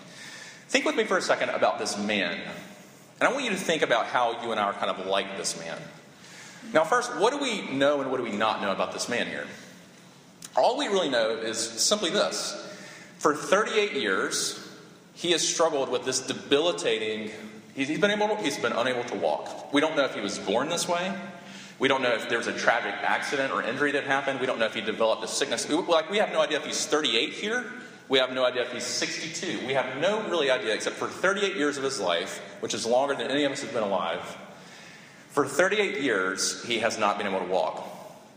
Think 0.69 0.85
with 0.85 0.95
me 0.95 1.03
for 1.03 1.17
a 1.17 1.21
second 1.21 1.49
about 1.49 1.79
this 1.79 1.97
man. 1.97 2.39
And 3.19 3.27
I 3.27 3.31
want 3.33 3.43
you 3.43 3.51
to 3.51 3.57
think 3.57 3.81
about 3.81 4.05
how 4.05 4.41
you 4.41 4.51
and 4.51 4.59
I 4.59 4.63
are 4.63 4.73
kind 4.73 4.89
of 4.89 5.05
like 5.05 5.37
this 5.37 5.59
man. 5.59 5.77
Now, 6.73 6.83
first, 6.83 7.15
what 7.17 7.31
do 7.31 7.39
we 7.39 7.69
know 7.71 8.01
and 8.01 8.11
what 8.11 8.17
do 8.17 8.23
we 8.23 8.31
not 8.31 8.61
know 8.61 8.71
about 8.71 8.93
this 8.93 9.09
man 9.09 9.27
here? 9.27 9.45
All 10.55 10.77
we 10.77 10.87
really 10.87 11.09
know 11.09 11.31
is 11.31 11.57
simply 11.57 12.09
this. 12.09 12.57
For 13.17 13.35
38 13.35 13.93
years, 13.93 14.59
he 15.13 15.31
has 15.31 15.47
struggled 15.47 15.89
with 15.89 16.05
this 16.05 16.19
debilitating, 16.19 17.31
he's 17.75 17.99
been, 17.99 18.11
able 18.11 18.35
to, 18.35 18.41
he's 18.41 18.57
been 18.57 18.73
unable 18.73 19.03
to 19.05 19.15
walk. 19.15 19.73
We 19.73 19.81
don't 19.81 19.95
know 19.95 20.05
if 20.05 20.15
he 20.15 20.21
was 20.21 20.39
born 20.39 20.69
this 20.69 20.87
way. 20.87 21.13
We 21.79 21.87
don't 21.87 22.01
know 22.01 22.13
if 22.13 22.29
there 22.29 22.37
was 22.37 22.47
a 22.47 22.57
tragic 22.57 22.93
accident 23.01 23.51
or 23.51 23.63
injury 23.63 23.91
that 23.93 24.03
happened. 24.03 24.39
We 24.39 24.45
don't 24.45 24.59
know 24.59 24.65
if 24.65 24.75
he 24.75 24.81
developed 24.81 25.23
a 25.23 25.27
sickness. 25.27 25.69
Like, 25.69 26.09
we 26.11 26.17
have 26.17 26.31
no 26.31 26.41
idea 26.41 26.57
if 26.57 26.65
he's 26.65 26.85
38 26.85 27.33
here 27.33 27.65
we 28.11 28.19
have 28.19 28.33
no 28.33 28.43
idea 28.43 28.63
if 28.63 28.73
he's 28.73 28.83
62. 28.83 29.65
We 29.65 29.71
have 29.71 30.01
no 30.01 30.21
really 30.23 30.51
idea, 30.51 30.73
except 30.73 30.97
for 30.97 31.07
38 31.07 31.55
years 31.55 31.77
of 31.77 31.85
his 31.85 31.97
life, 31.97 32.39
which 32.59 32.73
is 32.73 32.85
longer 32.85 33.15
than 33.15 33.31
any 33.31 33.45
of 33.45 33.53
us 33.53 33.61
have 33.61 33.71
been 33.71 33.83
alive. 33.83 34.37
For 35.31 35.45
38 35.45 36.01
years, 36.01 36.63
he 36.65 36.79
has 36.79 36.97
not 36.97 37.17
been 37.17 37.27
able 37.27 37.39
to 37.39 37.45
walk. 37.45 37.87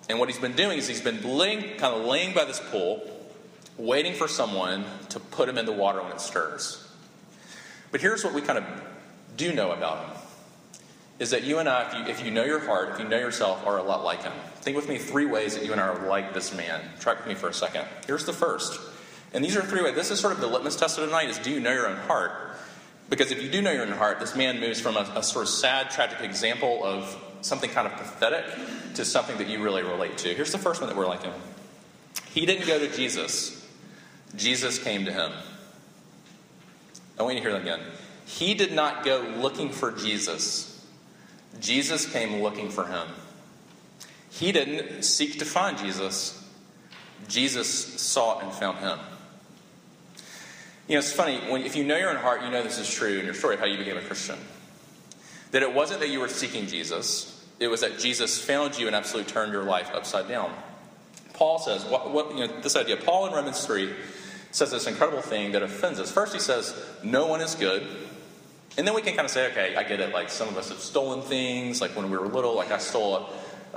And 0.09 0.19
what 0.19 0.29
he's 0.29 0.39
been 0.39 0.55
doing 0.55 0.79
is 0.79 0.89
he's 0.89 1.01
been 1.01 1.23
laying, 1.23 1.77
kind 1.77 1.95
of 1.95 2.05
laying 2.05 2.35
by 2.35 2.45
this 2.45 2.61
pool, 2.71 3.03
waiting 3.77 4.15
for 4.15 4.29
someone 4.29 4.85
to 5.11 5.21
put 5.21 5.49
him 5.49 5.59
in 5.59 5.67
the 5.67 5.73
water 5.73 6.03
when 6.03 6.13
it 6.13 6.21
stirs. 6.21 6.87
But 7.91 8.01
here's 8.01 8.25
what 8.25 8.35
we 8.35 8.43
kind 8.43 8.59
of 8.59 8.65
do 9.37 9.53
know 9.53 9.73
about 9.73 10.05
him 10.05 10.17
is 11.21 11.31
that 11.31 11.45
you 11.45 11.59
and 11.59 11.69
I, 11.69 11.89
if 11.89 11.95
you, 11.95 12.13
if 12.13 12.25
you 12.25 12.31
know 12.33 12.45
your 12.45 12.59
heart, 12.59 12.91
if 12.95 12.99
you 12.99 13.09
know 13.09 13.19
yourself, 13.19 13.65
are 13.65 13.79
a 13.79 13.83
lot 13.83 14.05
like 14.05 14.25
him. 14.25 14.33
Think 14.63 14.77
with 14.77 14.89
me 14.89 14.99
three 14.99 15.27
ways 15.27 15.55
that 15.55 15.65
you 15.65 15.71
and 15.71 15.81
I 15.81 15.87
are 15.87 16.09
like 16.09 16.35
this 16.35 16.53
man. 16.53 16.81
Track 16.99 17.19
with 17.19 17.29
me 17.29 17.35
for 17.35 17.49
a 17.49 17.55
second. 17.55 17.87
Here's 18.07 18.25
the 18.25 18.33
first 18.33 18.81
and 19.35 19.45
these 19.45 19.57
are 19.57 19.63
three 19.63 19.83
ways. 19.83 19.97
This 19.97 20.13
is 20.13 20.21
sort 20.21 20.33
of 20.33 20.41
the 20.41 20.47
litmus 20.47 20.77
test 20.77 20.97
of 20.97 21.05
tonight 21.05 21.29
is 21.29 21.39
do 21.39 21.51
you 21.51 21.59
know 21.61 21.73
your 21.73 21.89
own 21.89 21.97
heart? 21.97 22.54
Because 23.09 23.31
if 23.31 23.43
you 23.43 23.51
do 23.51 23.61
know 23.61 23.71
your 23.71 23.83
own 23.83 23.93
heart, 23.93 24.21
this 24.21 24.35
man 24.35 24.61
moves 24.61 24.81
from 24.81 24.97
a, 24.97 25.13
a 25.15 25.23
sort 25.23 25.45
of 25.45 25.51
sad, 25.51 25.91
tragic 25.91 26.21
example 26.21 26.83
of 26.85 27.17
something 27.43 27.71
kind 27.71 27.87
of 27.87 27.93
pathetic 27.95 28.45
to 28.95 29.05
something 29.05 29.37
that 29.39 29.49
you 29.49 29.63
really 29.63 29.83
relate 29.83 30.17
to. 30.19 30.35
Here's 30.35 30.53
the 30.53 30.59
first 30.59 30.81
one 30.81 30.89
that 30.89 30.97
we're 30.97 31.07
like 31.07 31.23
him. 31.23 31.35
He 32.31 32.47
didn't 32.47 32.67
go 32.67 32.79
to 32.79 32.89
Jesus. 32.89 33.69
Jesus 34.35 34.79
came 34.79 35.05
to 35.05 35.13
him. 35.13 35.31
I 37.19 37.23
want 37.23 37.37
you 37.37 37.43
to 37.43 37.49
hear 37.49 37.53
that 37.53 37.63
again. 37.63 37.81
He 38.27 38.55
did 38.55 38.73
not 38.73 39.05
go 39.05 39.35
looking 39.37 39.71
for 39.71 39.93
Jesus. 39.93 40.71
Jesus 41.61 42.11
came 42.11 42.43
looking 42.43 42.71
for 42.71 42.87
him. 42.87 43.07
He 44.31 44.51
didn't 44.51 45.05
seek 45.05 45.39
to 45.39 45.45
find 45.45 45.79
Jesus. 45.79 46.43
Jesus 47.29 47.69
sought 48.01 48.43
and 48.43 48.53
found 48.53 48.79
him. 48.79 48.99
You 50.87 50.95
know, 50.95 50.99
it's 50.99 51.13
funny, 51.13 51.39
when, 51.51 51.63
if 51.63 51.77
you 51.77 51.85
know 51.85 51.97
your 51.97 52.11
own 52.11 52.17
heart, 52.17 52.43
you 52.43 52.51
know 52.51 52.63
this 52.63 52.79
is 52.79 52.93
true 52.93 53.19
in 53.19 53.25
your 53.25 53.35
story 53.35 53.55
of 53.55 53.61
how 53.61 53.67
you 53.67 53.79
became 53.79 53.97
a 53.97 54.03
Christian. 54.03 54.39
That 55.53 55.63
it 55.63 55.73
wasn't 55.73 56.01
that 56.01 56.11
you 56.11 56.21
were 56.21 56.29
seeking 56.29 56.67
Jesus, 56.67 57.31
it 57.61 57.69
was 57.69 57.81
that 57.81 57.99
Jesus 57.99 58.41
found 58.43 58.79
you 58.79 58.87
and 58.87 58.97
absolutely 58.97 59.33
turned 59.33 59.53
your 59.53 59.65
life 59.65 59.91
upside 59.95 60.29
down. 60.29 60.53
Paul 61.33 61.59
says, 61.59 61.85
what, 61.85 62.13
what, 62.13 62.33
you 62.37 62.47
know, 62.47 62.61
this 62.61 62.77
idea, 62.77 62.97
Paul 62.97 63.27
in 63.27 63.33
Romans 63.33 63.65
3 63.65 63.93
says 64.51 64.71
this 64.71 64.87
incredible 64.87 65.23
thing 65.23 65.53
that 65.53 65.63
offends 65.63 65.99
us. 65.99 66.11
First, 66.13 66.33
he 66.33 66.39
says, 66.39 66.75
no 67.03 67.27
one 67.27 67.41
is 67.41 67.55
good. 67.55 67.87
And 68.77 68.87
then 68.87 68.95
we 68.95 69.03
can 69.03 69.15
kind 69.15 69.25
of 69.25 69.31
say, 69.31 69.51
okay, 69.51 69.75
I 69.77 69.83
get 69.85 70.01
it. 70.01 70.13
Like 70.13 70.31
some 70.31 70.49
of 70.49 70.57
us 70.57 70.69
have 70.69 70.79
stolen 70.79 71.23
things. 71.23 71.81
Like 71.81 71.97
when 71.97 72.11
we 72.11 72.17
were 72.17 72.29
little, 72.29 72.55
like 72.55 72.71
I 72.71 72.79
stole 72.79 73.17
a, 73.17 73.27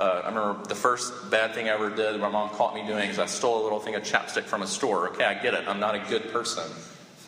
uh, 0.00 0.22
I 0.24 0.28
remember 0.28 0.64
the 0.68 0.76
first 0.76 1.12
bad 1.30 1.54
thing 1.54 1.68
I 1.68 1.72
ever 1.72 1.90
did, 1.90 2.20
my 2.20 2.28
mom 2.28 2.50
caught 2.50 2.74
me 2.74 2.86
doing, 2.86 3.10
is 3.10 3.18
I 3.18 3.26
stole 3.26 3.62
a 3.62 3.64
little 3.64 3.80
thing 3.80 3.96
of 3.96 4.04
chapstick 4.04 4.44
from 4.44 4.62
a 4.62 4.66
store. 4.66 5.08
Okay, 5.08 5.24
I 5.24 5.34
get 5.34 5.54
it. 5.54 5.66
I'm 5.66 5.80
not 5.80 5.96
a 5.96 6.00
good 6.08 6.32
person. 6.32 6.70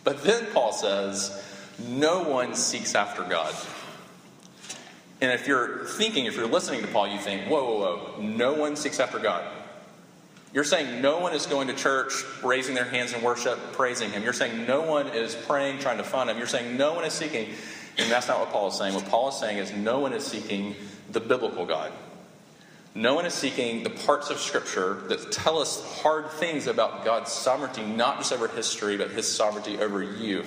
But 0.04 0.22
then 0.22 0.46
Paul 0.52 0.72
says, 0.72 1.44
no 1.88 2.22
one 2.22 2.54
seeks 2.54 2.94
after 2.94 3.22
God. 3.22 3.54
And 5.20 5.30
if 5.32 5.46
you're 5.46 5.84
thinking, 5.84 6.24
if 6.24 6.36
you're 6.36 6.46
listening 6.46 6.80
to 6.80 6.86
Paul, 6.86 7.08
you 7.08 7.18
think, 7.18 7.42
whoa, 7.42 7.64
whoa, 7.64 7.78
whoa, 7.78 8.22
no 8.22 8.54
one 8.54 8.76
seeks 8.76 9.00
after 9.00 9.18
God. 9.18 9.44
You're 10.52 10.64
saying 10.64 11.00
no 11.00 11.18
one 11.18 11.32
is 11.32 11.46
going 11.46 11.68
to 11.68 11.74
church, 11.74 12.12
raising 12.42 12.74
their 12.74 12.84
hands 12.84 13.12
in 13.12 13.22
worship, 13.22 13.58
praising 13.72 14.10
Him. 14.10 14.24
You're 14.24 14.32
saying 14.32 14.66
no 14.66 14.80
one 14.82 15.08
is 15.08 15.34
praying, 15.34 15.78
trying 15.78 15.98
to 15.98 16.04
find 16.04 16.28
Him. 16.28 16.38
You're 16.38 16.46
saying 16.46 16.76
no 16.76 16.94
one 16.94 17.04
is 17.04 17.12
seeking. 17.12 17.50
And 17.98 18.10
that's 18.10 18.26
not 18.28 18.40
what 18.40 18.50
Paul 18.50 18.68
is 18.68 18.78
saying. 18.78 18.94
What 18.94 19.06
Paul 19.06 19.28
is 19.28 19.36
saying 19.36 19.58
is 19.58 19.72
no 19.72 20.00
one 20.00 20.12
is 20.12 20.26
seeking 20.26 20.74
the 21.12 21.20
biblical 21.20 21.66
God. 21.66 21.92
No 22.94 23.14
one 23.14 23.24
is 23.24 23.34
seeking 23.34 23.84
the 23.84 23.90
parts 23.90 24.30
of 24.30 24.38
Scripture 24.38 24.94
that 25.08 25.30
tell 25.30 25.58
us 25.58 26.00
hard 26.02 26.28
things 26.30 26.66
about 26.66 27.04
God's 27.04 27.30
sovereignty, 27.30 27.84
not 27.84 28.18
just 28.18 28.32
over 28.32 28.48
history, 28.48 28.96
but 28.96 29.10
His 29.10 29.30
sovereignty 29.30 29.78
over 29.78 30.02
you. 30.02 30.44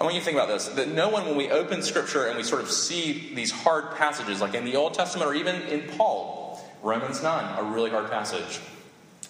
I 0.00 0.04
want 0.04 0.14
you 0.14 0.20
to 0.20 0.24
think 0.24 0.36
about 0.36 0.48
this 0.48 0.66
that 0.68 0.88
no 0.88 1.08
one, 1.08 1.26
when 1.26 1.36
we 1.36 1.50
open 1.50 1.82
Scripture 1.82 2.26
and 2.26 2.36
we 2.36 2.42
sort 2.42 2.62
of 2.62 2.70
see 2.70 3.32
these 3.34 3.52
hard 3.52 3.94
passages, 3.94 4.40
like 4.40 4.54
in 4.54 4.64
the 4.64 4.74
Old 4.74 4.94
Testament 4.94 5.30
or 5.30 5.34
even 5.34 5.62
in 5.62 5.82
Paul, 5.96 6.60
Romans 6.82 7.22
9, 7.22 7.58
a 7.58 7.62
really 7.62 7.90
hard 7.90 8.10
passage. 8.10 8.60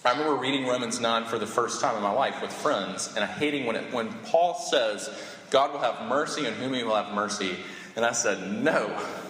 I 0.03 0.11
remember 0.11 0.35
reading 0.35 0.65
Romans 0.65 0.99
9 0.99 1.25
for 1.25 1.37
the 1.37 1.45
first 1.45 1.79
time 1.79 1.95
in 1.95 2.01
my 2.01 2.11
life 2.11 2.41
with 2.41 2.51
friends, 2.51 3.13
and 3.15 3.23
I 3.23 3.27
hating 3.27 3.65
when, 3.65 3.75
it, 3.75 3.93
when 3.93 4.11
Paul 4.25 4.55
says, 4.55 5.09
God 5.51 5.71
will 5.71 5.79
have 5.79 6.09
mercy 6.09 6.47
on 6.47 6.53
whom 6.53 6.73
he 6.73 6.83
will 6.83 6.95
have 6.95 7.13
mercy. 7.13 7.55
And 7.95 8.03
I 8.03 8.11
said, 8.11 8.51
No, 8.63 8.87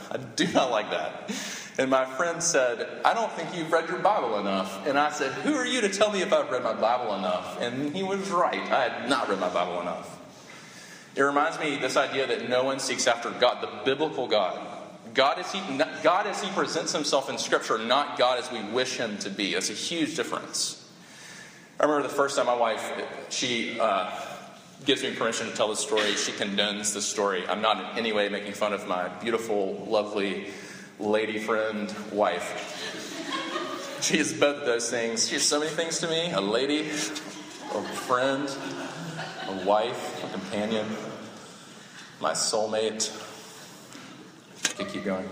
I 0.09 0.17
do 0.17 0.47
not 0.53 0.71
like 0.71 0.89
that. 0.91 1.29
And 1.77 1.89
my 1.89 2.05
friend 2.05 2.41
said, 2.41 2.87
I 3.03 3.13
don't 3.13 3.31
think 3.31 3.55
you've 3.55 3.71
read 3.71 3.89
your 3.89 3.99
Bible 3.99 4.39
enough. 4.39 4.85
And 4.85 4.97
I 4.97 5.11
said, 5.11 5.31
Who 5.31 5.55
are 5.55 5.65
you 5.65 5.81
to 5.81 5.89
tell 5.89 6.11
me 6.11 6.21
if 6.21 6.31
I've 6.31 6.49
read 6.51 6.63
my 6.63 6.73
Bible 6.73 7.15
enough? 7.15 7.59
And 7.59 7.95
he 7.95 8.03
was 8.03 8.29
right. 8.29 8.61
I 8.71 8.89
had 8.89 9.09
not 9.09 9.27
read 9.27 9.39
my 9.39 9.49
Bible 9.49 9.81
enough. 9.81 10.19
It 11.15 11.21
reminds 11.21 11.59
me 11.59 11.77
this 11.77 11.97
idea 11.97 12.27
that 12.27 12.49
no 12.49 12.63
one 12.63 12.79
seeks 12.79 13.07
after 13.07 13.29
God, 13.31 13.61
the 13.61 13.85
biblical 13.85 14.27
God. 14.27 14.59
God 15.13 15.37
as, 15.37 15.51
he, 15.51 15.61
God 16.01 16.25
as 16.25 16.41
He 16.41 16.49
presents 16.51 16.91
Himself 16.91 17.29
in 17.29 17.37
Scripture, 17.37 17.77
not 17.77 18.17
God 18.17 18.39
as 18.39 18.51
we 18.51 18.61
wish 18.71 18.97
Him 18.97 19.17
to 19.19 19.29
be. 19.29 19.53
That's 19.53 19.69
a 19.69 19.73
huge 19.73 20.15
difference. 20.15 20.79
I 21.79 21.83
remember 21.83 22.07
the 22.07 22.13
first 22.13 22.35
time 22.35 22.47
my 22.47 22.55
wife, 22.55 22.91
she 23.29 23.79
uh, 23.79 24.11
gives 24.85 25.03
me 25.03 25.13
permission 25.13 25.47
to 25.47 25.55
tell 25.55 25.69
the 25.69 25.75
story. 25.75 26.13
She 26.15 26.31
condones 26.31 26.93
the 26.93 27.01
story. 27.01 27.47
I'm 27.47 27.61
not 27.61 27.91
in 27.93 27.97
any 27.99 28.11
way 28.11 28.29
making 28.29 28.53
fun 28.53 28.73
of 28.73 28.87
my 28.87 29.07
beautiful, 29.07 29.85
lovely 29.87 30.47
lady 30.99 31.39
friend 31.39 31.93
wife. 32.11 33.99
She 34.01 34.17
is 34.17 34.33
both 34.33 34.57
of 34.57 34.65
those 34.65 34.89
things. 34.89 35.29
She's 35.29 35.43
so 35.43 35.59
many 35.59 35.71
things 35.71 35.99
to 35.99 36.07
me 36.07 36.31
a 36.31 36.41
lady, 36.41 36.89
a 36.89 37.83
friend, 37.83 38.49
a 39.47 39.65
wife, 39.65 40.23
a 40.23 40.29
companion, 40.29 40.85
my 42.19 42.31
soulmate. 42.31 43.11
I 44.65 44.73
could 44.73 44.89
keep 44.89 45.05
going. 45.05 45.29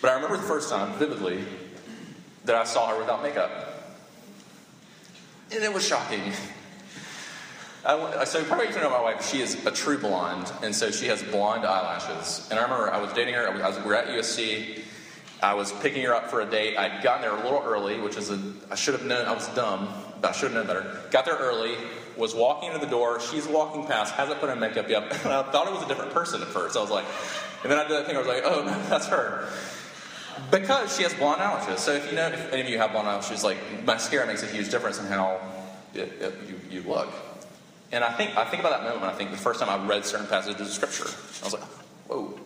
But 0.00 0.10
I 0.10 0.14
remember 0.16 0.36
the 0.36 0.42
first 0.42 0.68
time 0.68 0.92
vividly 0.98 1.44
that 2.44 2.54
I 2.54 2.64
saw 2.64 2.88
her 2.88 2.98
without 2.98 3.22
makeup. 3.22 3.96
And 5.50 5.64
it 5.64 5.72
was 5.72 5.86
shocking. 5.86 6.32
I, 7.86 8.24
so 8.24 8.42
probably 8.44 8.68
you 8.68 8.74
know 8.80 8.90
my 8.90 9.00
wife. 9.00 9.30
She 9.30 9.40
is 9.40 9.66
a 9.66 9.70
true 9.70 9.98
blonde, 9.98 10.50
and 10.62 10.74
so 10.74 10.90
she 10.90 11.06
has 11.06 11.22
blonde 11.22 11.66
eyelashes. 11.66 12.48
And 12.50 12.58
I 12.58 12.62
remember 12.62 12.90
I 12.90 13.00
was 13.00 13.12
dating 13.12 13.34
her. 13.34 13.46
I 13.46 13.50
was, 13.50 13.60
I 13.60 13.68
was 13.68 13.78
we 13.78 13.84
were 13.84 13.96
at 13.96 14.08
USC. 14.08 14.80
I 15.42 15.52
was 15.52 15.72
picking 15.72 16.02
her 16.04 16.14
up 16.14 16.30
for 16.30 16.40
a 16.40 16.46
date. 16.46 16.78
I'd 16.78 17.02
gotten 17.02 17.20
there 17.20 17.32
a 17.32 17.42
little 17.42 17.62
early, 17.62 18.00
which 18.00 18.16
is 18.16 18.30
a 18.30 18.40
I 18.70 18.74
should 18.74 18.94
have 18.94 19.04
known. 19.04 19.26
I 19.26 19.34
was 19.34 19.48
dumb, 19.48 19.92
but 20.20 20.30
I 20.30 20.32
should 20.32 20.52
have 20.52 20.54
known 20.54 20.66
better. 20.66 20.98
Got 21.10 21.26
there 21.26 21.36
early. 21.36 21.74
Was 22.16 22.34
walking 22.34 22.68
into 22.72 22.80
the 22.80 22.90
door. 22.90 23.20
She's 23.20 23.46
walking 23.46 23.86
past. 23.86 24.14
Hasn't 24.14 24.40
put 24.40 24.48
on 24.48 24.60
makeup 24.60 24.88
yet. 24.88 25.02
And 25.24 25.32
I 25.32 25.42
thought 25.42 25.66
it 25.66 25.74
was 25.74 25.82
a 25.82 25.88
different 25.88 26.12
person 26.12 26.40
at 26.40 26.48
first. 26.48 26.76
I 26.76 26.80
was 26.80 26.90
like, 26.90 27.04
and 27.64 27.72
then 27.72 27.78
I 27.78 27.82
did 27.82 27.92
that 27.92 28.06
thing. 28.06 28.14
I 28.14 28.20
was 28.20 28.28
like, 28.28 28.42
oh, 28.44 28.62
no, 28.62 28.82
that's 28.88 29.08
her. 29.08 29.48
Because 30.50 30.96
she 30.96 31.02
has 31.02 31.12
blonde 31.14 31.42
eyelashes. 31.42 31.80
So 31.80 31.92
if 31.92 32.08
you 32.08 32.16
know, 32.16 32.28
if 32.28 32.52
any 32.52 32.62
of 32.62 32.68
you 32.68 32.78
have 32.78 32.92
blonde 32.92 33.08
eyelashes, 33.08 33.42
like 33.42 33.58
mascara 33.84 34.26
makes 34.26 34.42
a 34.42 34.46
huge 34.46 34.70
difference 34.70 35.00
in 35.00 35.06
how 35.06 35.40
it, 35.94 36.12
it, 36.20 36.34
you, 36.48 36.80
you 36.80 36.88
look. 36.88 37.08
And 37.94 38.02
I 38.02 38.12
think 38.12 38.36
I 38.36 38.44
think 38.44 38.58
about 38.58 38.82
that 38.82 38.92
moment. 38.92 39.04
I 39.04 39.14
think 39.14 39.30
the 39.30 39.36
first 39.36 39.60
time 39.60 39.68
I 39.70 39.86
read 39.86 40.04
certain 40.04 40.26
passages 40.26 40.60
of 40.60 40.66
Scripture, 40.66 41.06
I 41.42 41.44
was 41.44 41.52
like, 41.52 41.62
"Whoa, 42.08 42.36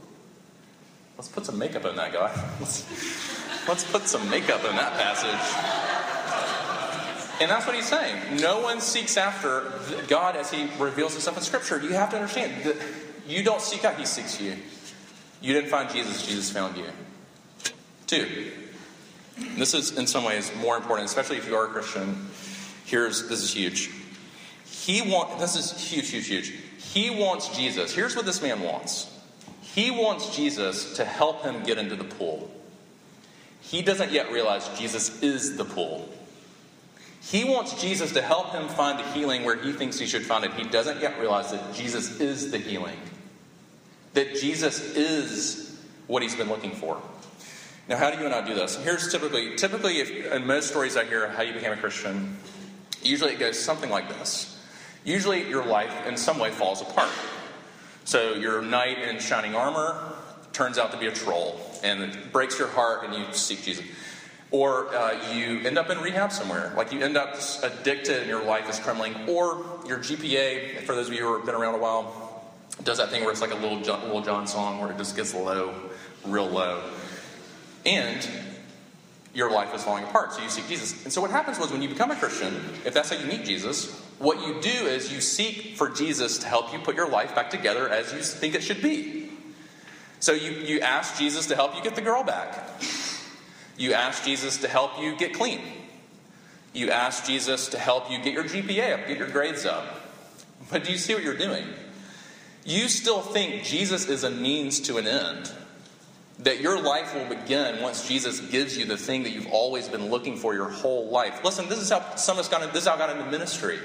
let's 1.16 1.28
put 1.28 1.46
some 1.46 1.58
makeup 1.58 1.86
on 1.86 1.96
that 1.96 2.12
guy. 2.12 2.30
Let's, 2.60 2.84
let's 3.66 3.90
put 3.90 4.06
some 4.06 4.28
makeup 4.28 4.62
in 4.64 4.76
that 4.76 4.92
passage." 4.92 5.40
And 7.40 7.50
that's 7.50 7.66
what 7.66 7.76
he's 7.76 7.86
saying. 7.88 8.40
No 8.42 8.60
one 8.60 8.82
seeks 8.82 9.16
after 9.16 9.72
God 10.06 10.36
as 10.36 10.50
He 10.50 10.68
reveals 10.78 11.12
Himself 11.14 11.38
in 11.38 11.42
Scripture. 11.42 11.80
You 11.80 11.94
have 11.94 12.10
to 12.10 12.16
understand 12.16 12.64
that 12.64 12.76
you 13.26 13.42
don't 13.42 13.62
seek 13.62 13.86
out; 13.86 13.96
He 13.96 14.04
seeks 14.04 14.38
you. 14.38 14.54
You 15.40 15.54
didn't 15.54 15.70
find 15.70 15.88
Jesus; 15.88 16.26
Jesus 16.26 16.50
found 16.50 16.76
you. 16.76 16.84
Two. 18.06 18.52
This 19.56 19.72
is 19.72 19.96
in 19.96 20.06
some 20.06 20.24
ways 20.24 20.52
more 20.60 20.76
important, 20.76 21.08
especially 21.08 21.38
if 21.38 21.48
you 21.48 21.56
are 21.56 21.64
a 21.64 21.68
Christian. 21.68 22.26
Here's 22.84 23.30
this 23.30 23.42
is 23.42 23.54
huge. 23.54 23.97
He 24.88 25.02
wants, 25.02 25.34
this 25.34 25.54
is 25.54 25.90
huge, 25.90 26.08
huge, 26.08 26.28
huge. 26.28 26.54
He 26.78 27.10
wants 27.10 27.54
Jesus. 27.54 27.94
Here's 27.94 28.16
what 28.16 28.24
this 28.24 28.40
man 28.40 28.62
wants. 28.62 29.14
He 29.60 29.90
wants 29.90 30.34
Jesus 30.34 30.94
to 30.94 31.04
help 31.04 31.42
him 31.42 31.62
get 31.62 31.76
into 31.76 31.94
the 31.94 32.04
pool. 32.04 32.50
He 33.60 33.82
doesn't 33.82 34.12
yet 34.12 34.32
realize 34.32 34.66
Jesus 34.78 35.22
is 35.22 35.58
the 35.58 35.66
pool. 35.66 36.08
He 37.20 37.44
wants 37.44 37.78
Jesus 37.82 38.12
to 38.12 38.22
help 38.22 38.52
him 38.52 38.66
find 38.66 38.98
the 38.98 39.02
healing 39.12 39.44
where 39.44 39.56
he 39.56 39.72
thinks 39.72 39.98
he 39.98 40.06
should 40.06 40.24
find 40.24 40.42
it. 40.46 40.54
He 40.54 40.64
doesn't 40.64 41.02
yet 41.02 41.20
realize 41.20 41.50
that 41.50 41.74
Jesus 41.74 42.18
is 42.18 42.50
the 42.50 42.56
healing. 42.56 42.96
That 44.14 44.36
Jesus 44.36 44.96
is 44.96 45.78
what 46.06 46.22
he's 46.22 46.34
been 46.34 46.48
looking 46.48 46.72
for. 46.72 46.98
Now, 47.90 47.98
how 47.98 48.10
do 48.10 48.18
you 48.18 48.24
and 48.24 48.34
I 48.34 48.42
do 48.42 48.54
this? 48.54 48.82
Here's 48.82 49.12
typically, 49.12 49.54
typically, 49.56 50.00
if, 50.00 50.32
in 50.32 50.46
most 50.46 50.70
stories 50.70 50.96
I 50.96 51.04
hear 51.04 51.28
how 51.28 51.42
you 51.42 51.52
became 51.52 51.72
a 51.72 51.76
Christian, 51.76 52.38
usually 53.02 53.34
it 53.34 53.38
goes 53.38 53.58
something 53.58 53.90
like 53.90 54.08
this 54.08 54.54
usually 55.04 55.48
your 55.48 55.64
life 55.64 56.06
in 56.06 56.16
some 56.16 56.38
way 56.38 56.50
falls 56.50 56.82
apart. 56.82 57.10
So 58.04 58.34
your 58.34 58.62
knight 58.62 58.98
in 58.98 59.18
shining 59.18 59.54
armor 59.54 60.12
turns 60.52 60.78
out 60.78 60.92
to 60.92 60.98
be 60.98 61.06
a 61.06 61.12
troll, 61.12 61.60
and 61.82 62.02
it 62.02 62.32
breaks 62.32 62.58
your 62.58 62.68
heart, 62.68 63.04
and 63.04 63.14
you 63.14 63.24
seek 63.32 63.62
Jesus. 63.62 63.84
Or 64.50 64.94
uh, 64.94 65.32
you 65.34 65.60
end 65.60 65.76
up 65.76 65.90
in 65.90 65.98
rehab 65.98 66.32
somewhere, 66.32 66.72
like 66.74 66.90
you 66.92 67.00
end 67.00 67.16
up 67.16 67.36
addicted, 67.62 68.20
and 68.20 68.26
your 68.26 68.42
life 68.44 68.68
is 68.68 68.78
crumbling. 68.80 69.14
Or 69.28 69.64
your 69.86 69.98
GPA, 69.98 70.84
for 70.84 70.94
those 70.94 71.08
of 71.08 71.12
you 71.12 71.20
who 71.20 71.36
have 71.36 71.44
been 71.44 71.54
around 71.54 71.74
a 71.74 71.78
while, 71.78 72.28
does 72.82 72.98
that 72.98 73.10
thing 73.10 73.22
where 73.22 73.30
it's 73.30 73.40
like 73.40 73.52
a 73.52 73.56
Lil 73.56 73.82
Jon, 73.82 74.08
Lil 74.08 74.22
Jon 74.22 74.46
song 74.46 74.80
where 74.80 74.90
it 74.90 74.96
just 74.96 75.14
gets 75.14 75.34
low, 75.34 75.74
real 76.24 76.48
low. 76.48 76.82
And 77.84 78.26
your 79.34 79.50
life 79.50 79.74
is 79.74 79.84
falling 79.84 80.04
apart, 80.04 80.32
so 80.32 80.42
you 80.42 80.48
seek 80.48 80.66
Jesus. 80.66 81.04
And 81.04 81.12
so 81.12 81.20
what 81.20 81.30
happens 81.30 81.58
was 81.58 81.70
when 81.70 81.82
you 81.82 81.88
become 81.88 82.10
a 82.10 82.16
Christian, 82.16 82.54
if 82.84 82.94
that's 82.94 83.10
how 83.10 83.16
you 83.16 83.26
meet 83.26 83.44
Jesus, 83.44 84.02
what 84.18 84.46
you 84.46 84.60
do 84.60 84.68
is 84.68 85.12
you 85.12 85.20
seek 85.20 85.76
for 85.76 85.88
Jesus 85.88 86.38
to 86.38 86.46
help 86.46 86.72
you 86.72 86.78
put 86.80 86.96
your 86.96 87.08
life 87.08 87.34
back 87.34 87.50
together 87.50 87.88
as 87.88 88.12
you 88.12 88.20
think 88.20 88.54
it 88.54 88.62
should 88.62 88.82
be. 88.82 89.30
So 90.20 90.32
you, 90.32 90.50
you 90.50 90.80
ask 90.80 91.16
Jesus 91.16 91.46
to 91.46 91.54
help 91.54 91.76
you 91.76 91.82
get 91.82 91.94
the 91.94 92.00
girl 92.00 92.24
back. 92.24 92.58
You 93.76 93.92
ask 93.92 94.24
Jesus 94.24 94.58
to 94.58 94.68
help 94.68 95.00
you 95.00 95.16
get 95.16 95.34
clean. 95.34 95.60
You 96.72 96.90
ask 96.90 97.24
Jesus 97.24 97.68
to 97.68 97.78
help 97.78 98.10
you 98.10 98.18
get 98.18 98.32
your 98.32 98.44
GPA 98.44 98.94
up, 98.94 99.06
get 99.06 99.18
your 99.18 99.28
grades 99.28 99.64
up. 99.64 99.84
But 100.70 100.84
do 100.84 100.92
you 100.92 100.98
see 100.98 101.14
what 101.14 101.22
you're 101.22 101.36
doing? 101.36 101.64
You 102.64 102.88
still 102.88 103.20
think 103.20 103.62
Jesus 103.62 104.08
is 104.08 104.24
a 104.24 104.30
means 104.30 104.80
to 104.80 104.98
an 104.98 105.06
end. 105.06 105.52
That 106.40 106.60
your 106.60 106.80
life 106.80 107.14
will 107.14 107.24
begin 107.24 107.82
once 107.82 108.06
Jesus 108.06 108.40
gives 108.40 108.76
you 108.76 108.84
the 108.84 108.96
thing 108.96 109.24
that 109.24 109.30
you've 109.30 109.48
always 109.48 109.88
been 109.88 110.08
looking 110.08 110.36
for 110.36 110.54
your 110.54 110.68
whole 110.68 111.08
life. 111.08 111.42
Listen, 111.42 111.68
this 111.68 111.78
is 111.78 111.90
how 111.90 112.16
some 112.16 112.38
of 112.38 112.46
us 112.46 112.72
this 112.72 112.82
is 112.82 112.86
how 112.86 112.94
I 112.94 112.98
got 112.98 113.10
into 113.10 113.28
ministry. 113.30 113.78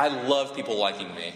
I 0.00 0.08
love 0.08 0.56
people 0.56 0.78
liking 0.78 1.14
me. 1.14 1.34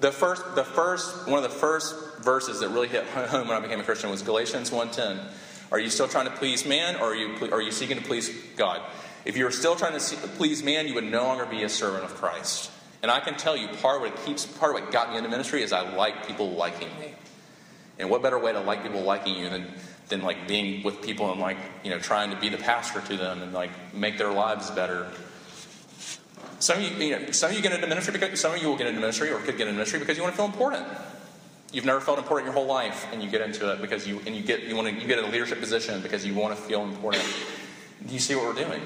The 0.00 0.10
first, 0.10 0.54
the 0.54 0.64
first, 0.64 1.28
one 1.28 1.36
of 1.36 1.42
the 1.42 1.54
first 1.54 1.94
verses 2.22 2.60
that 2.60 2.70
really 2.70 2.88
hit 2.88 3.04
home 3.04 3.46
when 3.46 3.58
I 3.58 3.60
became 3.60 3.78
a 3.78 3.84
Christian 3.84 4.08
was 4.08 4.22
Galatians 4.22 4.70
1.10. 4.70 5.22
Are 5.70 5.78
you 5.78 5.90
still 5.90 6.08
trying 6.08 6.24
to 6.24 6.30
please 6.30 6.64
man, 6.64 6.96
or 6.96 7.12
are 7.12 7.14
you, 7.14 7.36
are 7.52 7.60
you 7.60 7.70
seeking 7.70 7.98
to 7.98 8.02
please 8.02 8.30
God? 8.56 8.80
If 9.26 9.36
you 9.36 9.44
were 9.44 9.50
still 9.50 9.76
trying 9.76 9.98
to 9.98 10.16
please 10.28 10.62
man, 10.62 10.88
you 10.88 10.94
would 10.94 11.04
no 11.04 11.24
longer 11.24 11.44
be 11.44 11.62
a 11.62 11.68
servant 11.68 12.04
of 12.04 12.14
Christ. 12.14 12.70
And 13.02 13.10
I 13.10 13.20
can 13.20 13.34
tell 13.34 13.54
you, 13.54 13.68
part 13.68 13.96
of 13.96 14.10
what 14.10 14.24
keeps, 14.24 14.46
part 14.46 14.74
of 14.74 14.80
what 14.80 14.90
got 14.90 15.10
me 15.10 15.18
into 15.18 15.28
ministry 15.28 15.62
is 15.62 15.70
I 15.70 15.94
like 15.94 16.26
people 16.26 16.52
liking 16.52 16.88
me. 16.98 17.14
And 17.98 18.08
what 18.08 18.22
better 18.22 18.38
way 18.38 18.52
to 18.52 18.60
like 18.60 18.82
people 18.82 19.02
liking 19.02 19.36
you 19.36 19.50
than, 19.50 19.66
than 20.08 20.22
like 20.22 20.48
being 20.48 20.82
with 20.84 21.02
people 21.02 21.30
and 21.30 21.38
like, 21.38 21.58
you 21.82 21.90
know, 21.90 21.98
trying 21.98 22.30
to 22.30 22.36
be 22.36 22.48
the 22.48 22.56
pastor 22.56 23.02
to 23.02 23.16
them 23.18 23.42
and 23.42 23.52
like 23.52 23.92
make 23.92 24.16
their 24.16 24.32
lives 24.32 24.70
better 24.70 25.10
some 26.64 26.78
of 26.78 26.82
you, 26.82 27.06
you 27.08 27.18
know, 27.18 27.30
some 27.32 27.50
of 27.50 27.56
you 27.56 27.62
get 27.62 27.72
into 27.72 27.86
ministry 27.86 28.14
because 28.14 28.40
some 28.40 28.54
of 28.54 28.62
you 28.62 28.68
will 28.68 28.76
get 28.76 28.86
into 28.86 28.98
ministry 28.98 29.30
or 29.30 29.38
could 29.38 29.58
get 29.58 29.68
into 29.68 29.74
ministry 29.74 29.98
because 29.98 30.16
you 30.16 30.22
want 30.22 30.34
to 30.34 30.36
feel 30.38 30.46
important. 30.46 30.86
You've 31.72 31.84
never 31.84 32.00
felt 32.00 32.16
important 32.18 32.46
your 32.46 32.54
whole 32.54 32.66
life, 32.66 33.06
and 33.12 33.22
you 33.22 33.28
get 33.28 33.42
into 33.42 33.70
it 33.70 33.82
because 33.82 34.06
you 34.06 34.20
and 34.26 34.34
you 34.34 34.42
get 34.42 34.62
you 34.62 34.74
want 34.74 34.88
to 34.88 34.94
you 34.94 35.06
get 35.06 35.18
a 35.18 35.26
leadership 35.26 35.60
position 35.60 36.00
because 36.00 36.24
you 36.24 36.32
want 36.32 36.56
to 36.56 36.62
feel 36.62 36.82
important. 36.82 37.24
Do 38.06 38.14
you 38.14 38.18
see 38.18 38.34
what 38.34 38.46
we're 38.46 38.64
doing? 38.64 38.80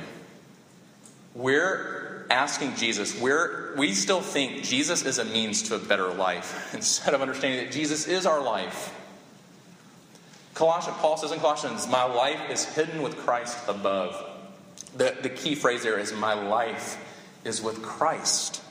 We're 1.36 2.26
asking 2.30 2.74
Jesus. 2.74 3.20
We're 3.20 3.76
we 3.76 3.92
still 3.92 4.22
think 4.22 4.64
Jesus 4.64 5.04
is 5.04 5.18
a 5.18 5.24
means 5.24 5.62
to 5.64 5.76
a 5.76 5.78
better 5.78 6.08
life 6.12 6.70
instead 6.74 7.14
of 7.14 7.22
understanding 7.22 7.64
that 7.64 7.72
Jesus 7.72 8.08
is 8.08 8.26
our 8.26 8.42
life. 8.42 8.92
Colossians, 10.54 10.96
Paul 10.98 11.16
says 11.16 11.30
in 11.30 11.38
Colossians, 11.38 11.86
"My 11.86 12.02
life 12.02 12.50
is 12.50 12.64
hidden 12.64 13.02
with 13.02 13.16
Christ 13.18 13.56
above." 13.68 14.24
The, 14.96 15.16
the 15.22 15.28
key 15.28 15.54
phrase 15.54 15.84
there 15.84 15.98
is, 15.98 16.12
"My 16.12 16.34
life 16.34 17.04
is 17.48 17.60
with 17.60 17.82
Christ. 17.82 18.62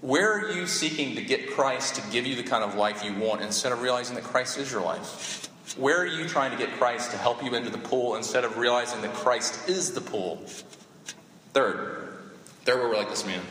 Where 0.00 0.38
are 0.38 0.52
you 0.52 0.68
seeking 0.68 1.16
to 1.16 1.22
get 1.22 1.50
Christ 1.50 1.96
to 1.96 2.02
give 2.12 2.24
you 2.26 2.36
the 2.36 2.44
kind 2.44 2.62
of 2.62 2.76
life 2.76 3.04
you 3.04 3.14
want 3.14 3.40
instead 3.40 3.72
of 3.72 3.82
realizing 3.82 4.14
that 4.14 4.24
Christ 4.24 4.58
is 4.58 4.70
your 4.70 4.82
life? 4.82 5.48
Where 5.76 5.98
are 5.98 6.06
you 6.06 6.28
trying 6.28 6.52
to 6.52 6.56
get 6.56 6.70
Christ 6.78 7.10
to 7.10 7.16
help 7.16 7.42
you 7.42 7.54
into 7.54 7.70
the 7.70 7.78
pool 7.78 8.14
instead 8.14 8.44
of 8.44 8.56
realizing 8.58 9.02
that 9.02 9.12
Christ 9.14 9.68
is 9.68 9.92
the 9.92 10.00
pool? 10.00 10.36
Third, 11.52 12.08
third 12.64 12.78
where 12.78 12.88
we're 12.88 12.96
like 12.96 13.10
this 13.10 13.26
man. 13.26 13.42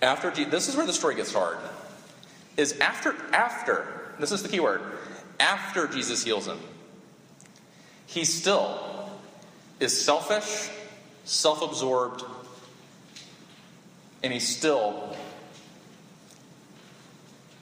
After 0.00 0.30
this 0.30 0.68
is 0.68 0.76
where 0.76 0.86
the 0.86 0.92
story 0.92 1.14
gets 1.14 1.32
hard. 1.32 1.58
Is 2.56 2.78
after 2.80 3.14
after 3.32 4.14
this 4.18 4.32
is 4.32 4.42
the 4.42 4.48
key 4.48 4.60
word. 4.60 4.82
After 5.38 5.86
Jesus 5.86 6.22
heals 6.22 6.46
him, 6.46 6.58
he 8.06 8.24
still 8.24 9.10
is 9.80 10.04
selfish, 10.04 10.70
self 11.24 11.62
absorbed, 11.62 12.24
and 14.22 14.32
he 14.32 14.40
still 14.40 15.16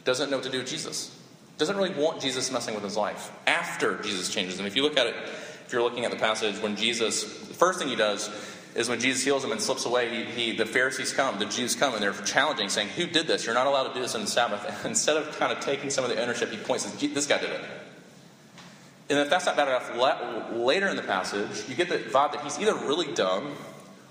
doesn't 0.05 0.31
know 0.31 0.37
what 0.37 0.45
to 0.45 0.51
do 0.51 0.59
with 0.59 0.69
Jesus. 0.69 1.17
Doesn't 1.59 1.77
really 1.77 1.95
want 1.95 2.21
Jesus 2.21 2.51
messing 2.51 2.75
with 2.75 2.85
his 2.85 2.97
life 2.97 3.31
after 3.47 4.03
Jesus 4.03 4.33
changes 4.33 4.59
him. 4.59 4.67
If 4.67 4.77
you 4.77 4.83
look 4.83 4.97
at 4.97 5.07
it, 5.07 5.15
if 5.67 5.73
you're 5.73 5.83
looking 5.83 6.05
at 6.05 6.11
the 6.11 6.17
passage, 6.17 6.57
when 6.63 6.75
Jesus, 6.75 7.23
the 7.23 7.55
first 7.55 7.79
thing 7.79 7.89
he 7.89 7.97
does 7.97 8.31
is 8.75 8.89
when 8.89 8.99
Jesus 8.99 9.23
heals 9.23 9.45
him 9.45 9.53
and 9.53 9.61
slips 9.61 9.85
away, 9.85 10.25
he, 10.25 10.25
he, 10.25 10.57
the 10.57 10.65
Pharisees 10.65 11.13
come, 11.13 11.39
the 11.39 11.45
Jews 11.45 11.75
come, 11.75 11.93
and 11.95 12.03
they're 12.03 12.13
challenging, 12.13 12.69
saying, 12.69 12.89
Who 12.97 13.07
did 13.07 13.27
this? 13.27 13.45
You're 13.45 13.55
not 13.55 13.67
allowed 13.67 13.89
to 13.89 13.95
do 13.95 14.01
this 14.01 14.15
on 14.15 14.23
the 14.23 14.27
Sabbath. 14.27 14.65
And 14.65 14.75
instead 14.87 15.17
of 15.17 15.39
kind 15.39 15.53
of 15.53 15.61
taking 15.61 15.91
some 15.91 16.05
of 16.05 16.11
the 16.11 16.21
ownership, 16.23 16.51
he 16.51 16.57
points, 16.57 16.91
This 16.93 17.27
guy 17.27 17.39
did 17.39 17.51
it. 17.51 17.61
And 19.11 19.19
if 19.19 19.29
that's 19.29 19.45
not 19.45 19.57
bad 19.57 19.67
enough, 19.67 20.53
later 20.55 20.89
in 20.89 20.95
the 20.95 21.03
passage, 21.03 21.69
you 21.69 21.75
get 21.75 21.89
the 21.89 21.99
vibe 21.99 22.33
that 22.33 22.43
he's 22.43 22.61
either 22.61 22.75
really 22.75 23.13
dumb 23.13 23.57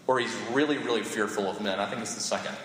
or 0.07 0.19
he's 0.19 0.35
really, 0.51 0.77
really 0.77 1.03
fearful 1.03 1.49
of 1.49 1.61
men. 1.61 1.79
I 1.79 1.85
think 1.85 2.01
it's 2.01 2.15
the 2.15 2.21
second. 2.21 2.55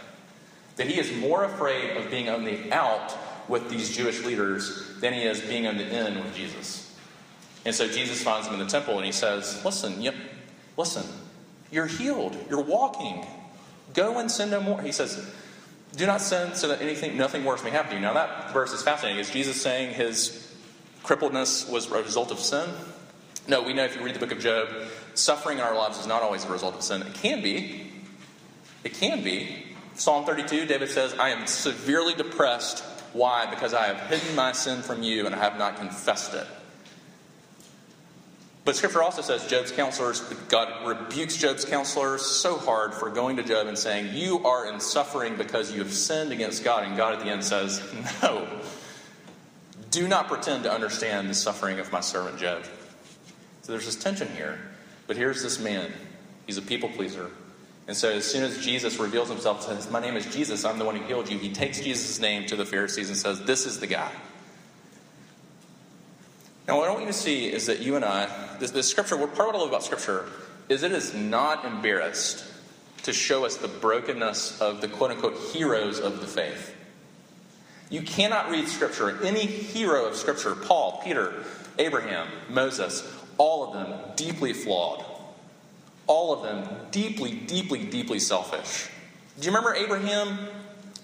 That 0.77 0.89
he 0.89 0.99
is 0.99 1.15
more 1.17 1.45
afraid 1.45 1.97
of 1.97 2.11
being 2.11 2.29
on 2.29 2.45
the 2.45 2.73
out 2.73 3.17
with 3.49 3.71
these 3.71 3.97
Jewish 3.97 4.25
leaders 4.25 4.99
than 4.99 5.13
he 5.13 5.23
is 5.23 5.41
being 5.43 5.69
on 5.69 5.77
the 5.77 5.87
in 5.87 6.25
with 6.25 6.35
Jesus. 6.35 6.93
And 7.65 7.73
so 7.73 7.87
Jesus 7.87 8.21
finds 8.23 8.49
him 8.49 8.55
in 8.55 8.61
the 8.61 8.67
temple 8.67 8.97
and 8.97 9.07
he 9.07 9.13
says, 9.13 9.65
Listen, 9.65 10.03
yep, 10.03 10.17
listen, 10.77 11.05
you're 11.71 11.87
healed. 11.87 12.37
You're 12.51 12.63
walking. 12.63 13.25
Go 13.95 14.19
and 14.19 14.29
sin 14.29 14.51
no 14.51 14.61
more. 14.61 14.83
He 14.83 14.91
says, 14.93 15.25
Do 15.97 16.07
not 16.07 16.21
sin 16.21 16.57
so 16.57 16.67
that 16.69 16.83
anything, 16.83 17.17
nothing 17.17 17.45
worse 17.45 17.63
may 17.63 17.71
happen 17.71 17.91
to 17.91 17.97
you. 17.97 18.03
Now, 18.03 18.15
that 18.15 18.53
verse 18.53 18.73
is 18.73 18.83
fascinating. 18.83 19.21
Is 19.21 19.31
Jesus 19.31 19.61
saying 19.61 19.95
his 19.95 20.44
crippledness 21.05 21.71
was 21.71 21.91
a 21.91 22.03
result 22.03 22.33
of 22.33 22.41
sin? 22.41 22.69
No, 23.47 23.63
we 23.63 23.75
know 23.75 23.85
if 23.85 23.95
you 23.95 24.03
read 24.03 24.15
the 24.15 24.19
book 24.19 24.33
of 24.33 24.41
Job, 24.41 24.69
suffering 25.15 25.59
in 25.59 25.65
our 25.65 25.77
lives 25.77 25.99
is 25.99 26.07
not 26.07 26.23
always 26.23 26.45
a 26.45 26.51
result 26.51 26.75
of 26.75 26.83
sin. 26.83 27.03
It 27.03 27.15
can 27.15 27.43
be. 27.43 27.91
It 28.83 28.95
can 28.95 29.23
be. 29.23 29.65
Psalm 29.95 30.25
32, 30.25 30.67
David 30.67 30.91
says, 30.91 31.15
I 31.15 31.31
am 31.31 31.47
severely 31.47 32.15
depressed. 32.15 32.83
Why? 33.13 33.47
Because 33.49 33.75
I 33.75 33.87
have 33.87 34.01
hidden 34.09 34.35
my 34.35 34.53
sin 34.53 34.83
from 34.83 35.03
you 35.03 35.27
and 35.27 35.35
I 35.35 35.39
have 35.39 35.59
not 35.59 35.77
confessed 35.77 36.35
it. 36.35 36.47
But 38.65 38.77
scripture 38.77 39.03
also 39.03 39.21
says 39.21 39.47
Job's 39.47 39.71
counselors, 39.71 40.21
God 40.49 40.87
rebukes 40.87 41.37
Job's 41.37 41.67
counselors 41.67 42.25
so 42.25 42.57
hard 42.57 42.95
for 42.95 43.11
going 43.11 43.37
to 43.37 43.43
Job 43.43 43.67
and 43.67 43.77
saying, 43.77 44.17
You 44.17 44.45
are 44.47 44.73
in 44.73 44.81
suffering 44.81 45.37
because 45.37 45.71
you 45.71 45.81
have 45.81 45.93
sinned 45.93 46.33
against 46.33 46.65
God. 46.65 46.85
And 46.85 46.97
God 46.97 47.13
at 47.13 47.21
the 47.21 47.31
end 47.31 47.45
says, 47.45 47.83
No. 48.23 48.49
Do 49.95 50.09
not 50.09 50.27
pretend 50.27 50.65
to 50.65 50.73
understand 50.73 51.31
the 51.31 51.35
suffering 51.35 51.79
of 51.79 51.93
my 51.93 52.01
servant 52.01 52.37
Job. 52.37 52.65
So 53.63 53.71
there's 53.71 53.87
this 53.87 53.95
tension 53.95 54.27
here. 54.35 54.59
But 55.07 55.17
here's 55.17 55.41
this 55.41 55.61
man. 55.61 55.93
He's 56.47 56.59
a 56.59 56.63
people 56.63 56.89
pleaser. 56.89 57.31
And 57.87 57.97
so 57.97 58.11
as 58.11 58.25
soon 58.25 58.43
as 58.43 58.59
Jesus 58.59 58.99
reveals 58.99 59.29
himself, 59.29 59.69
and 59.69 59.81
says, 59.81 59.93
My 59.93 60.01
name 60.01 60.17
is 60.17 60.27
Jesus, 60.35 60.65
I'm 60.65 60.81
the 60.81 60.85
one 60.85 60.97
who 60.97 61.05
healed 61.05 61.31
you, 61.31 61.39
he 61.39 61.53
takes 61.53 61.79
Jesus' 61.79 62.19
name 62.19 62.45
to 62.47 62.57
the 62.57 62.67
Pharisees 62.67 63.09
and 63.09 63.17
says, 63.17 63.43
This 63.43 63.67
is 63.67 63.79
the 63.79 63.87
guy. 63.87 64.11
Now, 66.67 66.79
what 66.79 66.89
I 66.89 66.91
want 66.91 67.03
you 67.03 67.13
to 67.13 67.13
see 67.13 67.47
is 67.47 67.67
that 67.67 67.79
you 67.79 67.95
and 67.95 68.05
I, 68.05 68.57
this, 68.59 68.73
this 68.73 68.89
scripture, 68.89 69.17
part 69.17 69.31
of 69.31 69.39
what 69.39 69.55
I 69.55 69.59
love 69.59 69.69
about 69.69 69.85
scripture 69.85 70.25
is 70.69 70.83
it 70.83 70.91
is 70.91 71.15
not 71.15 71.65
embarrassed 71.65 72.45
to 73.05 73.13
show 73.13 73.45
us 73.45 73.59
the 73.59 73.69
brokenness 73.69 74.61
of 74.61 74.81
the 74.81 74.89
quote 74.89 75.13
unquote 75.13 75.37
heroes 75.53 76.01
of 76.01 76.19
the 76.19 76.27
faith. 76.27 76.74
You 77.95 78.03
cannot 78.03 78.51
read 78.51 78.67
scripture, 78.67 79.23
any 79.23 79.47
hero 79.47 80.07
of 80.07 80.17
scripture, 80.17 80.57
Paul, 80.57 81.01
Peter, 81.05 81.33
Abraham, 81.79 82.27
Moses, 82.49 83.09
all 83.39 83.69
of 83.69 83.75
them 83.75 83.97
deeply 84.17 84.53
flawed. 84.53 85.05
All 86.09 86.33
of 86.33 86.43
them 86.43 86.69
deeply, 86.91 87.35
deeply, 87.35 87.85
deeply 87.85 88.19
selfish. 88.19 88.89
Do 89.39 89.47
you 89.47 89.53
remember 89.53 89.77
Abraham 89.77 90.49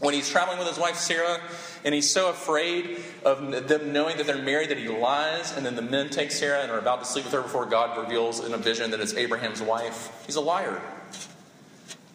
when 0.01 0.15
he's 0.15 0.29
traveling 0.29 0.59
with 0.59 0.67
his 0.67 0.79
wife 0.79 0.97
Sarah 0.97 1.41
and 1.85 1.95
he's 1.95 2.11
so 2.11 2.29
afraid 2.29 2.99
of 3.25 3.69
them 3.69 3.93
knowing 3.93 4.17
that 4.17 4.27
they're 4.27 4.43
married 4.43 4.71
that 4.71 4.79
he 4.79 4.89
lies, 4.89 5.57
and 5.57 5.65
then 5.65 5.77
the 5.77 5.83
men 5.83 6.11
take 6.11 6.33
Sarah 6.33 6.61
and 6.61 6.73
are 6.73 6.79
about 6.81 6.99
to 6.99 7.07
sleep 7.07 7.25
with 7.25 7.35
her 7.35 7.43
before 7.43 7.67
God 7.67 7.97
reveals 8.03 8.45
in 8.45 8.53
a 8.53 8.59
vision 8.59 8.91
that 8.91 8.99
it's 8.99 9.15
Abraham's 9.15 9.63
wife. 9.63 10.25
He's 10.27 10.35
a 10.35 10.41
liar. 10.41 10.83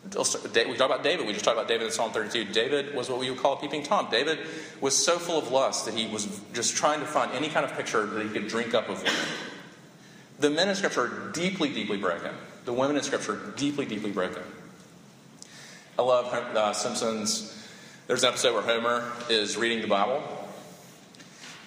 We 0.06 0.78
talk 0.78 0.89
about 0.89 1.04
David. 1.04 1.26
We 1.26 1.34
just 1.34 1.46
talked 1.46 1.58
about 1.58 1.68
David 1.68 1.88
in 1.88 1.91
Psalm 1.91 2.12
32. 2.12 2.54
David 2.54 2.96
was 2.96 3.10
what 3.10 3.20
we 3.20 3.30
would 3.30 3.39
call 3.39 3.54
a 3.54 3.58
peeping 3.58 3.84
Tom. 3.84 4.08
David 4.12 4.39
was 4.80 4.96
so 4.96 5.18
full 5.18 5.39
of 5.39 5.52
lust 5.52 5.86
that 5.86 5.96
he 5.96 6.08
was 6.08 6.41
just 6.54 6.76
trying 6.76 7.00
to 7.00 7.06
find 7.06 7.32
any 7.32 7.50
kind 7.50 7.65
of 7.65 7.76
picture 7.76 8.06
that 8.06 8.24
he 8.24 8.30
could 8.30 8.48
drink 8.48 8.74
up 8.74 8.88
of 8.88 9.02
women. 9.04 9.22
The 10.39 10.50
men 10.50 10.70
in 10.70 10.76
Scripture 10.76 11.06
are 11.06 11.32
deeply, 11.32 11.70
deeply 11.70 11.98
broken. 11.98 12.34
The 12.65 12.74
women 12.74 12.98
in 12.98 13.04
Scripture 13.04 13.34
are 13.34 13.52
deeply, 13.56 13.86
deeply 13.86 14.12
broken. 14.12 14.44
I 15.98 16.02
love 16.02 16.26
uh, 16.26 16.74
Simpsons 16.74 17.56
there's 18.08 18.22
an 18.24 18.30
episode 18.30 18.54
where 18.54 18.62
Homer 18.62 19.12
is 19.30 19.58
reading 19.58 19.82
the 19.82 19.88
Bible, 19.88 20.22